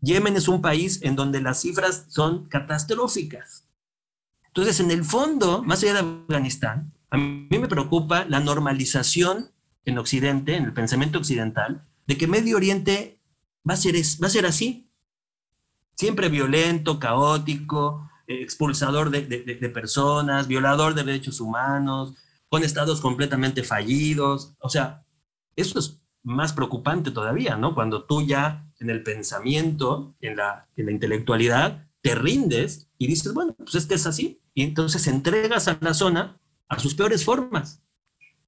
[0.00, 3.68] Yemen es un país en donde las cifras son catastróficas.
[4.46, 9.50] Entonces, en el fondo, más allá de Afganistán, a mí me preocupa la normalización
[9.84, 13.20] en Occidente, en el pensamiento occidental, de que Medio Oriente
[13.68, 14.88] va a ser, así.
[15.94, 22.14] Siempre violento, caótico, eh, expulsador de, de personas, violador de derechos humanos,
[22.48, 24.54] con estados completamente fallidos.
[24.60, 25.04] O sea,
[25.54, 27.74] eso es más preocupante todavía, ¿no?
[27.74, 33.32] Cuando tú ya en el pensamiento, en la, en la intelectualidad, te rindes y dices,
[33.32, 34.40] bueno, pues es que es así.
[34.54, 37.82] Y entonces entregas a la zona a sus peores formas.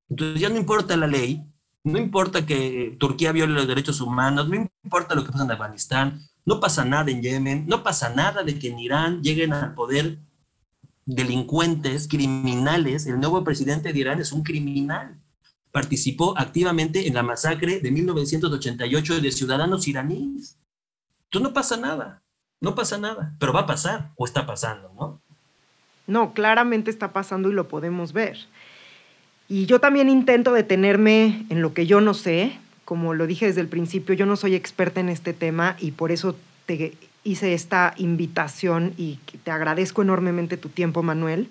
[0.09, 1.45] Entonces ya no importa la ley,
[1.85, 6.21] no importa que Turquía viole los derechos humanos, no importa lo que pasa en Afganistán,
[6.45, 10.19] no pasa nada en Yemen, no pasa nada de que en Irán lleguen al poder
[11.05, 13.07] delincuentes, criminales.
[13.07, 15.21] El nuevo presidente de Irán es un criminal
[15.77, 20.57] participó activamente en la masacre de 1988 de ciudadanos iraníes.
[21.25, 22.23] Entonces no pasa nada,
[22.63, 25.21] no pasa nada, pero va a pasar o está pasando, ¿no?
[26.07, 28.39] No, claramente está pasando y lo podemos ver.
[29.51, 32.59] Y yo también intento detenerme en lo que yo no sé.
[32.87, 36.11] Como lo dije desde el principio, yo no soy experta en este tema y por
[36.11, 41.51] eso te hice esta invitación y te agradezco enormemente tu tiempo, Manuel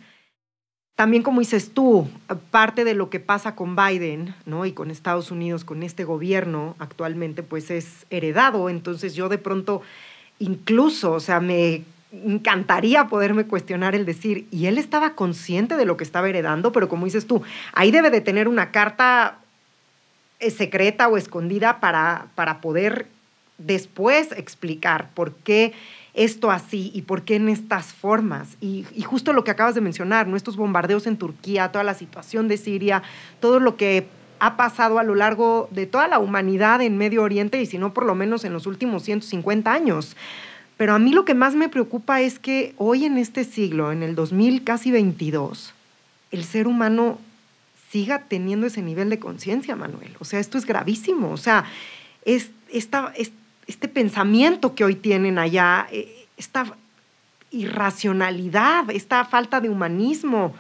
[0.96, 2.08] también como dices tú,
[2.52, 4.66] parte de lo que pasa con Biden, ¿no?
[4.66, 8.70] Y con Estados Unidos, con este gobierno actualmente, pues es heredado.
[8.70, 9.82] Entonces yo de pronto,
[10.40, 11.84] incluso, o sea, me,
[12.24, 16.88] encantaría poderme cuestionar el decir, y él estaba consciente de lo que estaba heredando, pero
[16.88, 17.42] como dices tú,
[17.74, 19.40] ahí debe de tener una carta
[20.40, 23.08] eh, secreta o escondida para, para poder
[23.58, 25.74] después explicar por qué
[26.16, 28.58] esto así y por qué en estas formas.
[28.62, 32.58] Y, justo lo que acabas de mencionar, nuestros bombardeos en Turquía, toda la situación de
[32.58, 33.04] Siria,
[33.40, 34.08] todo lo que
[34.40, 37.94] ha pasado a lo largo de toda la humanidad en Medio Oriente y si no
[37.94, 40.16] por lo menos en los últimos 150 años.
[40.78, 44.04] Pero a mí lo que más me preocupa es que hoy en este siglo, en
[44.04, 45.74] el 2000 casi 22,
[46.32, 47.18] el ser humano
[47.92, 50.16] siga teniendo ese nivel de conciencia, Manuel.
[50.20, 51.32] O sea, esto es gravísimo.
[51.32, 51.66] O sea,
[52.26, 53.14] es, esta,
[53.68, 56.66] este pensamiento que hoy tienen allá, eh, esta
[57.52, 60.54] irracionalidad, esta falta de humanismo,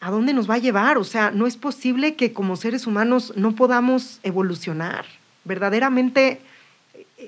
[0.00, 0.98] ¿a dónde nos va a llevar?
[0.98, 5.04] O sea, no es posible que como seres humanos no podamos evolucionar.
[5.44, 6.40] Verdaderamente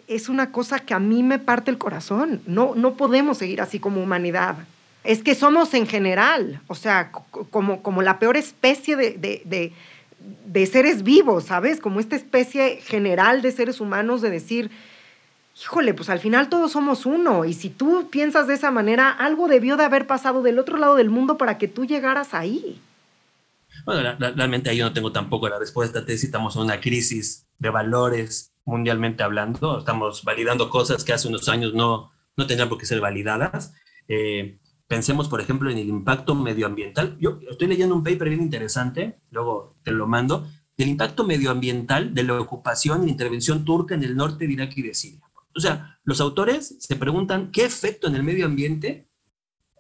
[0.08, 2.40] es una cosa que a mí me parte el corazón.
[2.46, 4.56] No, no podemos seguir así como humanidad.
[5.04, 9.72] Es que somos en general, o sea, como, como la peor especie de, de,
[10.66, 11.80] seres vivos, ¿sabes?
[11.80, 14.70] Como esta especie general de seres humanos de decir,
[15.60, 17.44] híjole, pues al final todos somos uno.
[17.44, 20.94] Y si tú piensas de esa manera, algo debió de haber pasado del otro lado
[20.94, 22.80] del mundo para que tú llegaras ahí.
[23.84, 26.00] Bueno, realmente ahí yo no tengo tampoco la respuesta.
[26.00, 29.78] Necesitamos una crisis de valores mundialmente hablando.
[29.78, 33.74] Estamos validando cosas que hace unos años no, no tenían por qué ser validadas.
[34.08, 34.58] Eh,
[34.92, 37.16] pensemos, por ejemplo, en el impacto medioambiental.
[37.18, 42.22] Yo estoy leyendo un paper bien interesante, luego te lo mando, del impacto medioambiental de
[42.24, 45.22] la ocupación e intervención turca en el norte de Irak y de Siria.
[45.56, 49.08] O sea, los autores se preguntan qué efecto en el medio ambiente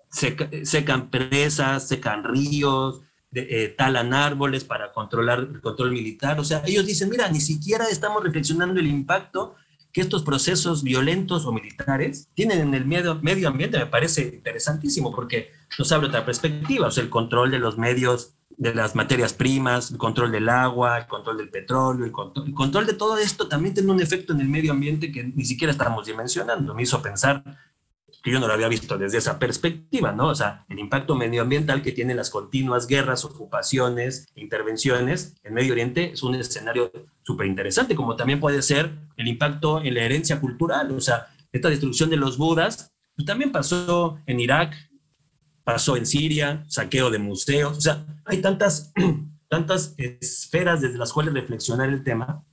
[0.08, 3.02] secan presas, secan ríos,
[3.34, 6.40] eh, talan árboles para controlar el control militar.
[6.40, 9.56] O sea, ellos dicen, mira, ni siquiera estamos reflexionando el impacto
[9.92, 13.78] que estos procesos violentos o militares tienen en el medio, medio ambiente.
[13.78, 18.74] Me parece interesantísimo porque nos abre otra perspectiva, o el control de los medios, de
[18.74, 22.86] las materias primas, el control del agua, el control del petróleo, el control, el control
[22.86, 26.06] de todo esto también tiene un efecto en el medio ambiente que ni siquiera estamos
[26.06, 26.74] dimensionando.
[26.74, 27.42] Me hizo pensar
[28.22, 30.28] que yo no lo había visto desde esa perspectiva, ¿no?
[30.28, 36.12] O sea, el impacto medioambiental que tienen las continuas guerras, ocupaciones, intervenciones en Medio Oriente
[36.12, 36.92] es un escenario
[37.22, 41.68] súper interesante, como también puede ser el impacto en la herencia cultural, o sea, esta
[41.68, 44.74] destrucción de los budas, pues también pasó en Irak,
[45.64, 48.92] pasó en Siria, saqueo de museos, o sea, hay tantas,
[49.48, 52.44] tantas esferas desde las cuales reflexionar el tema.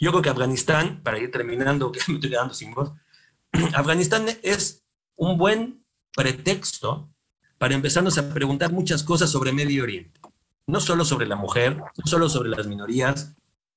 [0.00, 2.92] Yo creo que Afganistán, para ir terminando, que me estoy quedando sin voz,
[3.74, 4.84] Afganistán es
[5.16, 5.84] un buen
[6.14, 7.10] pretexto
[7.58, 10.20] para empezarnos a preguntar muchas cosas sobre Medio Oriente.
[10.66, 13.34] No solo sobre la mujer, no solo sobre las minorías,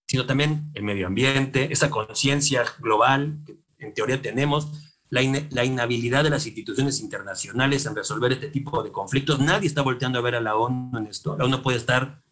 [0.08, 4.72] sino también el medio ambiente, esa conciencia global que en teoría tenemos,
[5.10, 5.22] la,
[5.52, 9.40] la, inhabilidad de las instituciones internacionales en resolver este tipo de conflictos.
[9.40, 11.38] Nadie está volteando a ver a la ONU en esto.
[11.38, 12.24] La ONU puede estar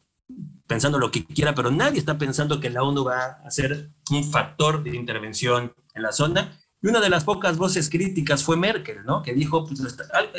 [0.66, 4.24] pensando lo que quiera, pero nadie está pensando que la ONU va a ser un
[4.24, 9.06] factor de intervención en la zona y una de las pocas voces críticas fue Merkel,
[9.06, 9.24] ¿no?
[9.24, 9.80] Que dijo, pues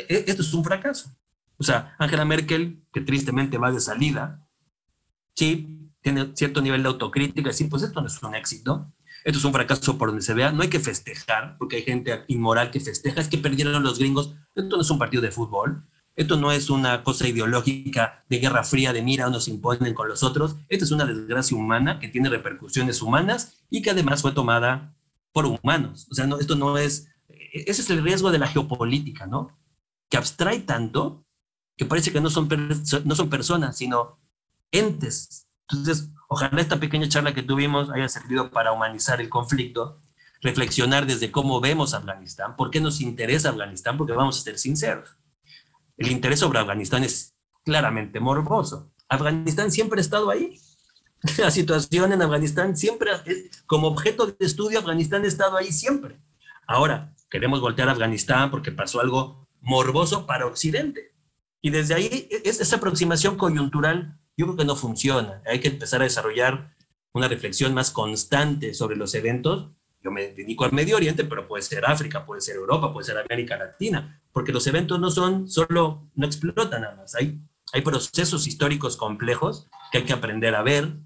[0.09, 1.11] e, esto es un fracaso.
[1.57, 4.47] O sea, Angela Merkel, que tristemente va de salida,
[5.35, 8.93] sí, tiene cierto nivel de autocrítica, sí, pues esto no es un éxito,
[9.25, 12.25] esto es un fracaso por donde se vea, no hay que festejar, porque hay gente
[12.29, 15.87] inmoral que festeja, es que perdieron los gringos, esto no es un partido de fútbol,
[16.15, 20.23] esto no es una cosa ideológica de guerra fría, de mira, unos imponen con los
[20.23, 24.95] otros, esto es una desgracia humana que tiene repercusiones humanas y que además fue tomada
[25.35, 26.07] por humanos.
[26.11, 29.59] O sea, no, esto no es, ese es el riesgo de la geopolítica, ¿no?
[30.09, 31.27] Que abstrae tanto
[31.77, 32.49] que parece que no son,
[33.05, 34.21] no son personas, sino
[34.71, 35.49] entes.
[35.69, 40.01] Entonces, ojalá esta pequeña charla que tuvimos haya servido para humanizar el conflicto,
[40.41, 45.19] reflexionar desde cómo vemos Afganistán, por qué nos interesa Afganistán, porque vamos a ser sinceros.
[45.97, 48.93] El interés sobre Afganistán es claramente morboso.
[49.09, 50.61] Afganistán siempre ha estado ahí.
[51.39, 53.11] la situación en Afganistán siempre,
[53.67, 56.19] como objeto de estudio, Afganistán ha estado ahí siempre.
[56.67, 61.15] Ahora, queremos voltear a Afganistán porque pasó algo morboso para Occidente.
[61.63, 65.41] Y desde ahí, e, esa aproximación coyuntural, yo creo que no funciona.
[65.47, 66.75] Hay que empezar a desarrollar
[67.15, 69.71] una reflexión más constante sobre los eventos.
[70.03, 73.17] Yo me dedico al Medio Oriente, pero puede ser África, puede ser Europa, puede ser
[73.17, 77.15] América Latina, porque los eventos no son solo, no explotan nada más.
[77.15, 77.41] Hay,
[77.73, 80.99] hay procesos históricos complejos que hay que aprender a ver,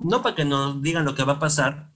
[0.00, 1.88] no para que nos digan lo que va a pasar,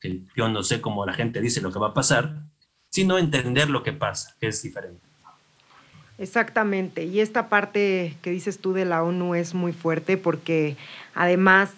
[0.00, 2.42] que yo no sé cómo la gente dice lo que va a pasar,
[2.90, 5.00] sino entender lo que pasa, que es diferente.
[6.16, 10.76] Exactamente, y esta parte que dices tú de la ONU es muy fuerte porque
[11.14, 11.72] además,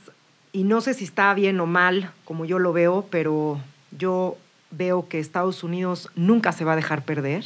[0.53, 3.59] y no sé si está bien o mal, como yo lo veo, pero
[3.93, 4.37] yo
[4.71, 7.45] veo que Estados Unidos nunca se va a dejar perder.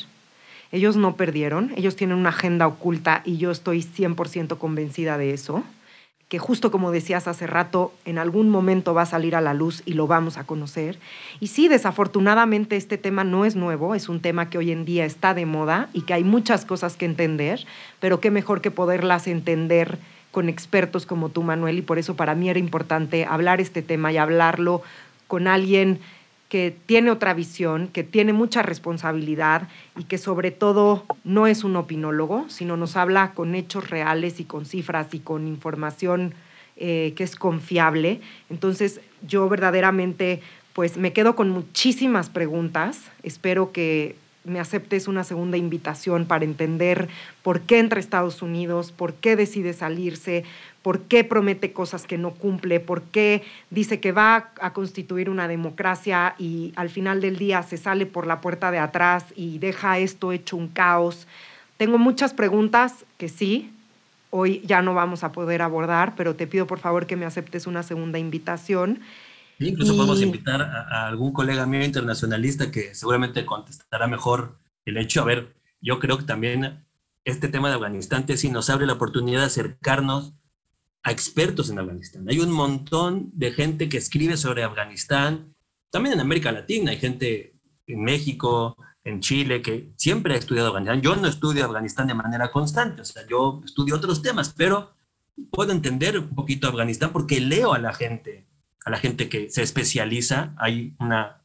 [0.73, 5.65] Ellos no perdieron, ellos tienen una agenda oculta y yo estoy 100% convencida de eso
[6.31, 9.83] que justo como decías hace rato, en algún momento va a salir a la luz
[9.85, 10.97] y lo vamos a conocer.
[11.41, 15.05] Y sí, desafortunadamente este tema no es nuevo, es un tema que hoy en día
[15.05, 17.67] está de moda y que hay muchas cosas que entender,
[17.99, 19.99] pero qué mejor que poderlas entender
[20.31, 24.13] con expertos como tú, Manuel, y por eso para mí era importante hablar este tema
[24.13, 24.83] y hablarlo
[25.27, 25.99] con alguien
[26.51, 31.77] que tiene otra visión, que tiene mucha responsabilidad y que sobre todo no es un
[31.77, 36.35] opinólogo, sino nos habla con hechos reales y con cifras y con información
[36.77, 38.21] eh, que es confiable.
[38.51, 40.43] Entonces yo verdaderamente
[40.73, 42.99] pues me quedo con muchísimas preguntas.
[43.23, 47.09] Espero que me aceptes una segunda invitación para entender
[47.43, 50.45] por qué entra a Estados Unidos, por qué decide salirse,
[50.83, 55.47] por qué promete cosas que no cumple, por qué dice que va a constituir una
[55.47, 59.99] democracia y al final del día se sale por la puerta de atrás y deja
[59.99, 61.27] esto hecho un caos.
[61.77, 63.71] Tengo muchas preguntas que sí,
[64.31, 67.67] hoy ya no vamos a poder abordar, pero te pido por favor que me aceptes
[67.67, 69.01] una segunda invitación.
[69.59, 74.57] incluso podemos invitar a, algún colega mío internacionalista que seguramente contestará mejor
[74.87, 75.21] el hecho.
[75.21, 76.87] A ver, yo creo que también
[77.27, 80.33] este tema de Afganistán sí nos abre la oportunidad de acercarnos
[81.03, 82.27] a expertos en Afganistán.
[82.29, 85.55] Hay un montón de gente que escribe sobre Afganistán,
[85.91, 87.55] también en América Latina, hay gente
[87.87, 91.01] en México, en Chile, que siempre ha estudiado Afganistán.
[91.01, 94.93] Yo no estudio Afganistán de manera constante, o sea, yo estudio otros temas, pero
[95.51, 98.47] puedo entender un poquito Afganistán porque leo a la gente,
[98.85, 100.55] a la gente que se especializa.
[100.59, 101.43] Hay una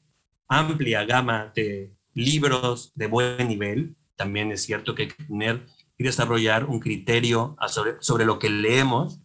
[0.47, 3.95] amplia gama de libros de buen nivel.
[4.16, 5.66] También es cierto que hay que tener
[5.97, 9.22] y desarrollar un criterio sobre, sobre lo que leemos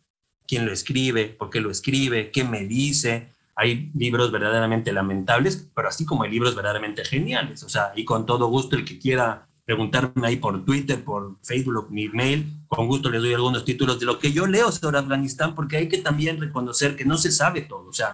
[0.51, 3.29] quién lo escribe, por qué lo escribe, qué me dice.
[3.55, 7.63] Hay libros verdaderamente lamentables, pero así como hay libros verdaderamente geniales.
[7.63, 11.87] O sea, y con todo gusto el que quiera preguntarme ahí por Twitter, por Facebook,
[11.93, 15.55] mi mail, con gusto les doy algunos títulos de lo que yo leo sobre Afganistán,
[15.55, 17.87] porque hay que también reconocer que no se sabe todo.
[17.87, 18.13] O sea,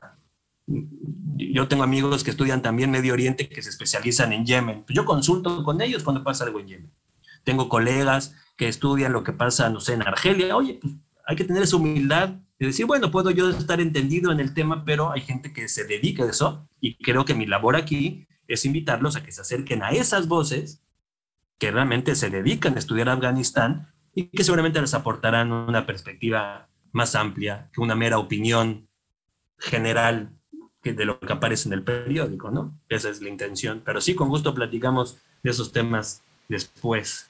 [0.67, 4.85] yo tengo amigos que estudian también Medio Oriente que se especializan en Yemen.
[4.91, 6.93] Yo consulto con ellos cuando pasa algo en Yemen.
[7.45, 10.55] Tengo colegas que estudian lo que pasa, no sé, en Argelia.
[10.55, 10.93] Oye, pues
[11.27, 14.85] hay que tener esa humildad de decir, bueno, puedo yo estar entendido en el tema,
[14.85, 18.65] pero hay gente que se dedica a eso y creo que mi labor aquí es
[18.65, 20.83] invitarlos a que se acerquen a esas voces
[21.59, 27.15] que realmente se dedican a estudiar Afganistán y que seguramente les aportarán una perspectiva más
[27.15, 28.89] amplia que una mera opinión
[29.59, 30.31] general
[30.83, 32.79] de lo que aparece en el periódico, ¿no?
[32.89, 33.83] Esa es la intención.
[33.85, 37.29] Pero sí, con gusto platicamos de esos temas después.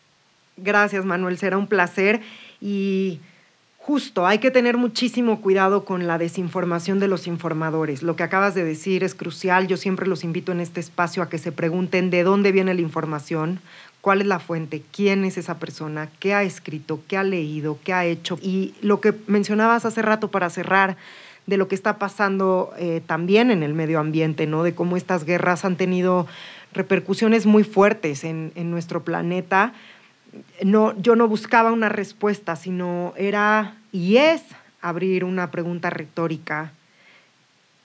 [0.56, 1.38] Gracias, Manuel.
[1.38, 2.20] Será un placer.
[2.60, 3.20] Y
[3.86, 8.02] Justo, hay que tener muchísimo cuidado con la desinformación de los informadores.
[8.02, 9.68] Lo que acabas de decir es crucial.
[9.68, 12.80] Yo siempre los invito en este espacio a que se pregunten de dónde viene la
[12.80, 13.60] información,
[14.00, 17.92] cuál es la fuente, quién es esa persona, qué ha escrito, qué ha leído, qué
[17.92, 18.40] ha hecho.
[18.42, 20.96] Y lo que mencionabas hace rato para cerrar
[21.46, 24.64] de lo que está pasando eh, también en el medio ambiente, ¿no?
[24.64, 26.26] De cómo estas guerras han tenido
[26.72, 29.74] repercusiones muy fuertes en, en nuestro planeta
[30.62, 34.42] no, yo no buscaba una respuesta, sino era y es
[34.80, 36.72] abrir una pregunta retórica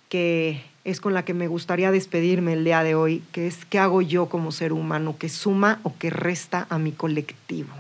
[0.10, 3.80] que es con la que me gustaría despedirme el día de hoy, que es ¿qué
[3.80, 7.74] hago yo como ser humano que suma o que resta a mi colectivo?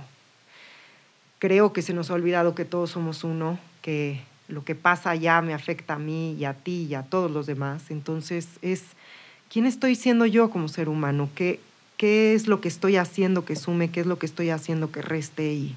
[1.39, 5.41] Creo que se nos ha olvidado que todos somos uno, que lo que pasa allá
[5.41, 7.89] me afecta a mí y a ti y a todos los demás.
[7.89, 8.84] Entonces es,
[9.49, 11.30] ¿quién estoy siendo yo como ser humano?
[11.36, 11.59] ¿Qué,
[12.02, 15.04] qué es lo que estoy haciendo que sume, qué es lo que estoy haciendo que
[15.04, 15.76] reste y,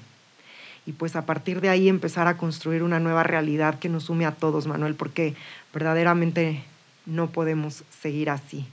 [0.87, 4.25] y pues a partir de ahí empezar a construir una nueva realidad que nos sume
[4.25, 5.35] a todos, Manuel, porque
[5.71, 6.63] verdaderamente
[7.05, 8.65] no podemos seguir así.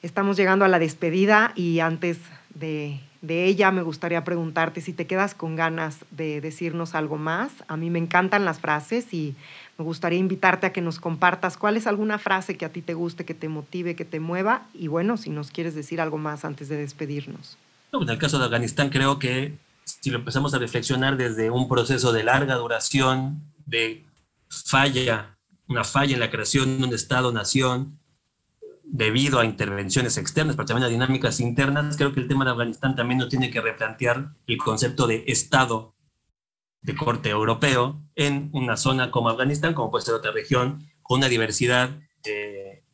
[0.00, 2.16] Estamos llegando a la despedida y antes
[2.54, 7.52] de, de, ella me gustaría preguntarte si te quedas con ganas de decirnos algo más.
[7.68, 9.34] A mí me encantan las frases y
[9.78, 12.94] me gustaría invitarte a que nos compartas cuál es alguna frase que a ti te
[12.94, 16.44] guste, que te motive, que te mueva y bueno, si nos quieres decir algo más
[16.44, 17.58] antes de despedirnos.
[17.92, 19.54] en el caso de Afganistán creo que
[19.84, 24.04] si lo empezamos a reflexionar desde un proceso de larga duración, de
[24.48, 25.36] falla,
[25.68, 27.98] una falla en la creación de un Estado-nación,
[28.84, 32.96] debido a intervenciones externas, pero también a dinámicas internas, creo que el tema de Afganistán
[32.96, 35.92] también nos tiene que replantear el concepto de Estado
[36.86, 41.28] de corte europeo en una zona como Afganistán, como puede ser otra región, con una
[41.28, 41.90] diversidad,
[42.24, 42.84] eh,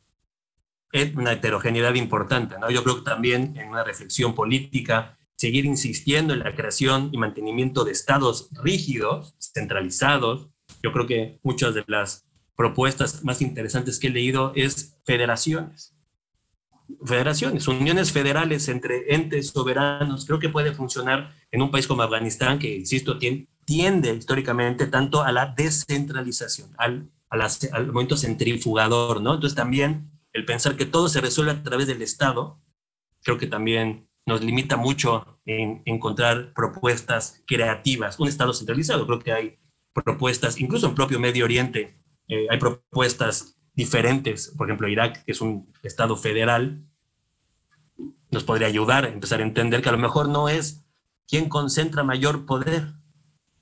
[1.14, 2.58] una heterogeneidad importante.
[2.58, 2.70] ¿no?
[2.70, 7.84] Yo creo que también en una reflexión política, seguir insistiendo en la creación y mantenimiento
[7.84, 10.48] de estados rígidos, centralizados.
[10.82, 12.26] Yo creo que muchas de las
[12.56, 15.94] propuestas más interesantes que he leído es federaciones.
[17.04, 20.26] federaciones, uniones federales entre entes soberanos.
[20.26, 23.18] Creo que puede funcionar en un país como Afganistán, que, insisto,
[23.64, 29.34] tiende históricamente tanto a la descentralización, al, al momento centrifugador, ¿no?
[29.34, 32.60] Entonces también el pensar que todo se resuelve a través del Estado,
[33.22, 38.18] creo que también nos limita mucho en encontrar propuestas creativas.
[38.18, 39.58] Un Estado centralizado, creo que hay
[39.92, 41.98] propuestas, incluso en propio Medio Oriente,
[42.28, 44.52] eh, hay propuestas diferentes.
[44.56, 46.84] Por ejemplo, Irak, que es un Estado federal,
[48.30, 50.84] nos podría ayudar a empezar a entender que a lo mejor no es
[51.28, 52.94] quién concentra mayor poder,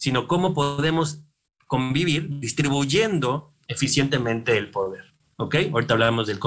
[0.00, 1.20] sino cómo podemos
[1.66, 5.04] convivir distribuyendo eficientemente el poder.
[5.36, 5.56] ¿Ok?
[5.72, 6.38] Ahorita hablamos de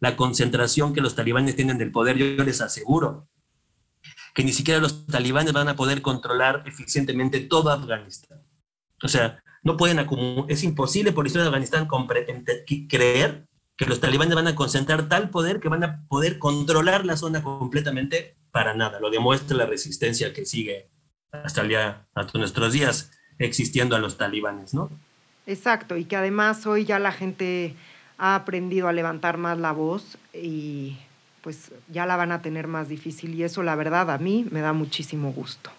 [0.00, 2.16] la concentración que los talibanes tienen del poder.
[2.16, 3.28] Yo les aseguro
[4.34, 8.42] que ni siquiera los talibanes van a poder controlar eficientemente todo Afganistán.
[9.02, 11.86] O sea, no pueden acumular, es imposible por la historia de Afganistán
[12.88, 17.18] creer que los talibanes van a concentrar tal poder que van a poder controlar la
[17.18, 19.00] zona completamente para nada.
[19.00, 20.88] Lo demuestra la resistencia que sigue
[21.32, 21.74] hasta el
[22.14, 24.90] hasta nuestros días existiendo a los talibanes, ¿no?
[25.46, 27.74] Exacto, y que además hoy ya la gente
[28.18, 30.98] ha aprendido a levantar más la voz y
[31.42, 34.60] pues ya la van a tener más difícil y eso la verdad a mí me
[34.60, 35.70] da muchísimo gusto.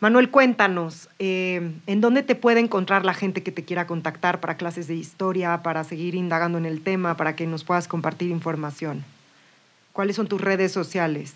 [0.00, 4.56] Manuel, cuéntanos, eh, ¿en dónde te puede encontrar la gente que te quiera contactar para
[4.56, 9.04] clases de historia, para seguir indagando en el tema, para que nos puedas compartir información?
[9.92, 11.34] ¿Cuáles son tus redes sociales?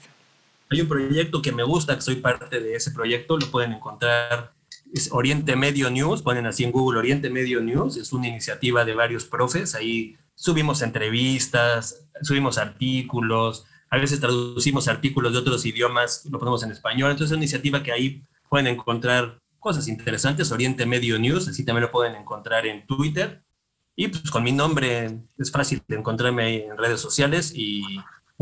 [0.70, 4.52] Hay un proyecto que me gusta, que soy parte de ese proyecto, lo pueden encontrar,
[4.92, 8.94] es Oriente Medio News, ponen así en Google Oriente Medio News, es una iniciativa de
[8.94, 16.38] varios profes, ahí subimos entrevistas, subimos artículos, a veces traducimos artículos de otros idiomas, lo
[16.38, 17.10] ponemos en español.
[17.10, 21.82] Entonces es una iniciativa que ahí pueden encontrar cosas interesantes, Oriente Medio News, así también
[21.82, 23.42] lo pueden encontrar en Twitter.
[23.96, 27.82] Y pues con mi nombre es fácil de encontrarme en redes sociales y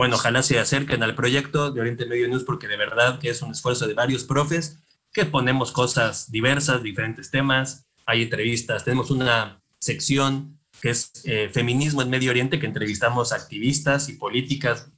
[0.02, 3.40] bueno, ojalá se acerquen al proyecto de Oriente Medio News porque de verdad que es
[3.40, 4.80] un esfuerzo de varios profes
[5.12, 12.02] que ponemos cosas diversas, diferentes temas, hay entrevistas, tenemos una sección que es eh, Feminismo
[12.02, 14.90] en Medio Oriente, que entrevistamos activistas y políticas,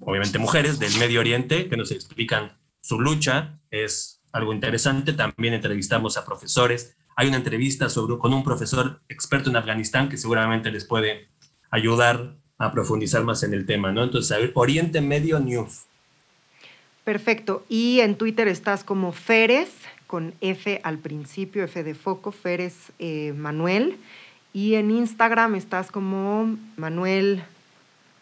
[0.00, 5.12] obviamente mujeres del Medio Oriente, que nos explican su lucha, es algo interesante.
[5.12, 6.96] También entrevistamos a profesores.
[7.14, 11.28] Hay una entrevista sobre, con un profesor experto en Afganistán que seguramente les puede
[11.70, 14.04] ayudar a profundizar más en el tema, ¿no?
[14.04, 15.82] Entonces, Oriente Medio News.
[17.04, 17.64] Perfecto.
[17.68, 19.70] Y en Twitter estás como Férez,
[20.06, 23.96] con F al principio, F de foco, Férez eh, Manuel.
[24.52, 27.42] Y en Instagram estás como Manuel,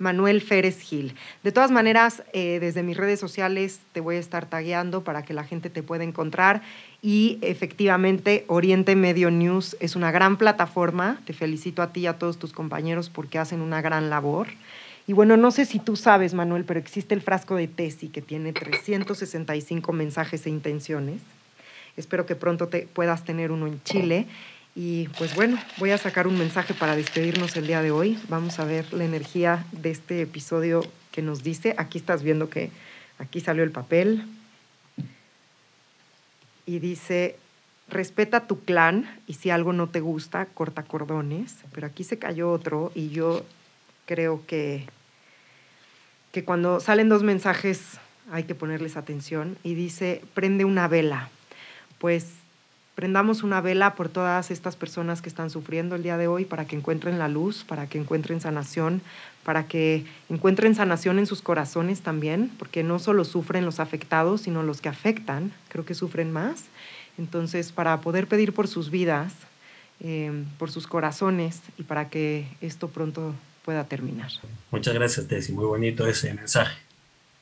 [0.02, 1.14] Manuel Férez Gil.
[1.44, 5.32] De todas maneras, eh, desde mis redes sociales te voy a estar tagueando para que
[5.32, 6.60] la gente te pueda encontrar.
[7.00, 11.20] Y efectivamente, Oriente Medio News es una gran plataforma.
[11.24, 14.48] Te felicito a ti y a todos tus compañeros porque hacen una gran labor.
[15.06, 18.22] Y bueno, no sé si tú sabes, Manuel, pero existe el frasco de Tesi que
[18.22, 21.20] tiene 365 mensajes e intenciones.
[21.96, 24.26] Espero que pronto te puedas tener uno en Chile.
[24.74, 28.18] Y pues bueno, voy a sacar un mensaje para despedirnos el día de hoy.
[28.28, 31.74] Vamos a ver la energía de este episodio que nos dice.
[31.76, 32.70] Aquí estás viendo que
[33.18, 34.24] aquí salió el papel.
[36.64, 37.36] Y dice,
[37.88, 41.56] respeta tu clan y si algo no te gusta, corta cordones.
[41.74, 43.44] Pero aquí se cayó otro y yo
[44.06, 44.86] creo que,
[46.30, 47.98] que cuando salen dos mensajes
[48.30, 49.58] hay que ponerles atención.
[49.62, 51.28] Y dice, prende una vela.
[51.98, 52.41] Pues
[52.94, 56.66] prendamos una vela por todas estas personas que están sufriendo el día de hoy para
[56.66, 59.00] que encuentren la luz, para que encuentren sanación,
[59.44, 64.62] para que encuentren sanación en sus corazones también, porque no solo sufren los afectados, sino
[64.62, 66.64] los que afectan, creo que sufren más.
[67.18, 69.32] Entonces, para poder pedir por sus vidas,
[70.00, 74.30] em, por sus corazones y para que esto pronto pueda terminar.
[74.70, 75.52] Muchas gracias, Tessy.
[75.52, 76.76] Muy bonito ese mensaje.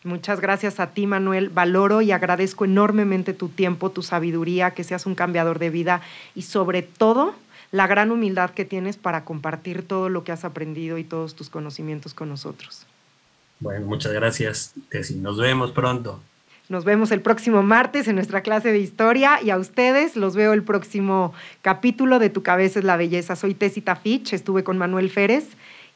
[0.02, 1.50] Muchas gracias a ti, Manuel.
[1.50, 6.00] Valoro y agradezco enormemente tu tiempo, tu sabiduría, que seas un cambiador de vida
[6.34, 7.34] y sobre todo
[7.70, 11.50] la gran humildad que tienes para compartir todo lo que has aprendido y todos tus
[11.50, 12.86] conocimientos con nosotros.
[13.60, 15.16] Bueno, muchas gracias, Tessy.
[15.16, 16.18] Nos vemos pronto.
[16.70, 20.52] Nos vemos el próximo martes en nuestra clase de historia y a ustedes los veo
[20.52, 23.36] el próximo capítulo de Tu cabeza es la belleza.
[23.36, 25.48] Soy Tessy Tafich, estuve con Manuel Férez.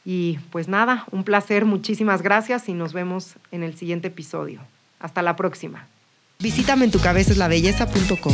[0.05, 4.61] Y pues nada, un placer, muchísimas gracias y nos vemos en el siguiente episodio.
[4.99, 5.87] Hasta la próxima.
[6.39, 6.85] Visítame
[8.17, 8.31] en.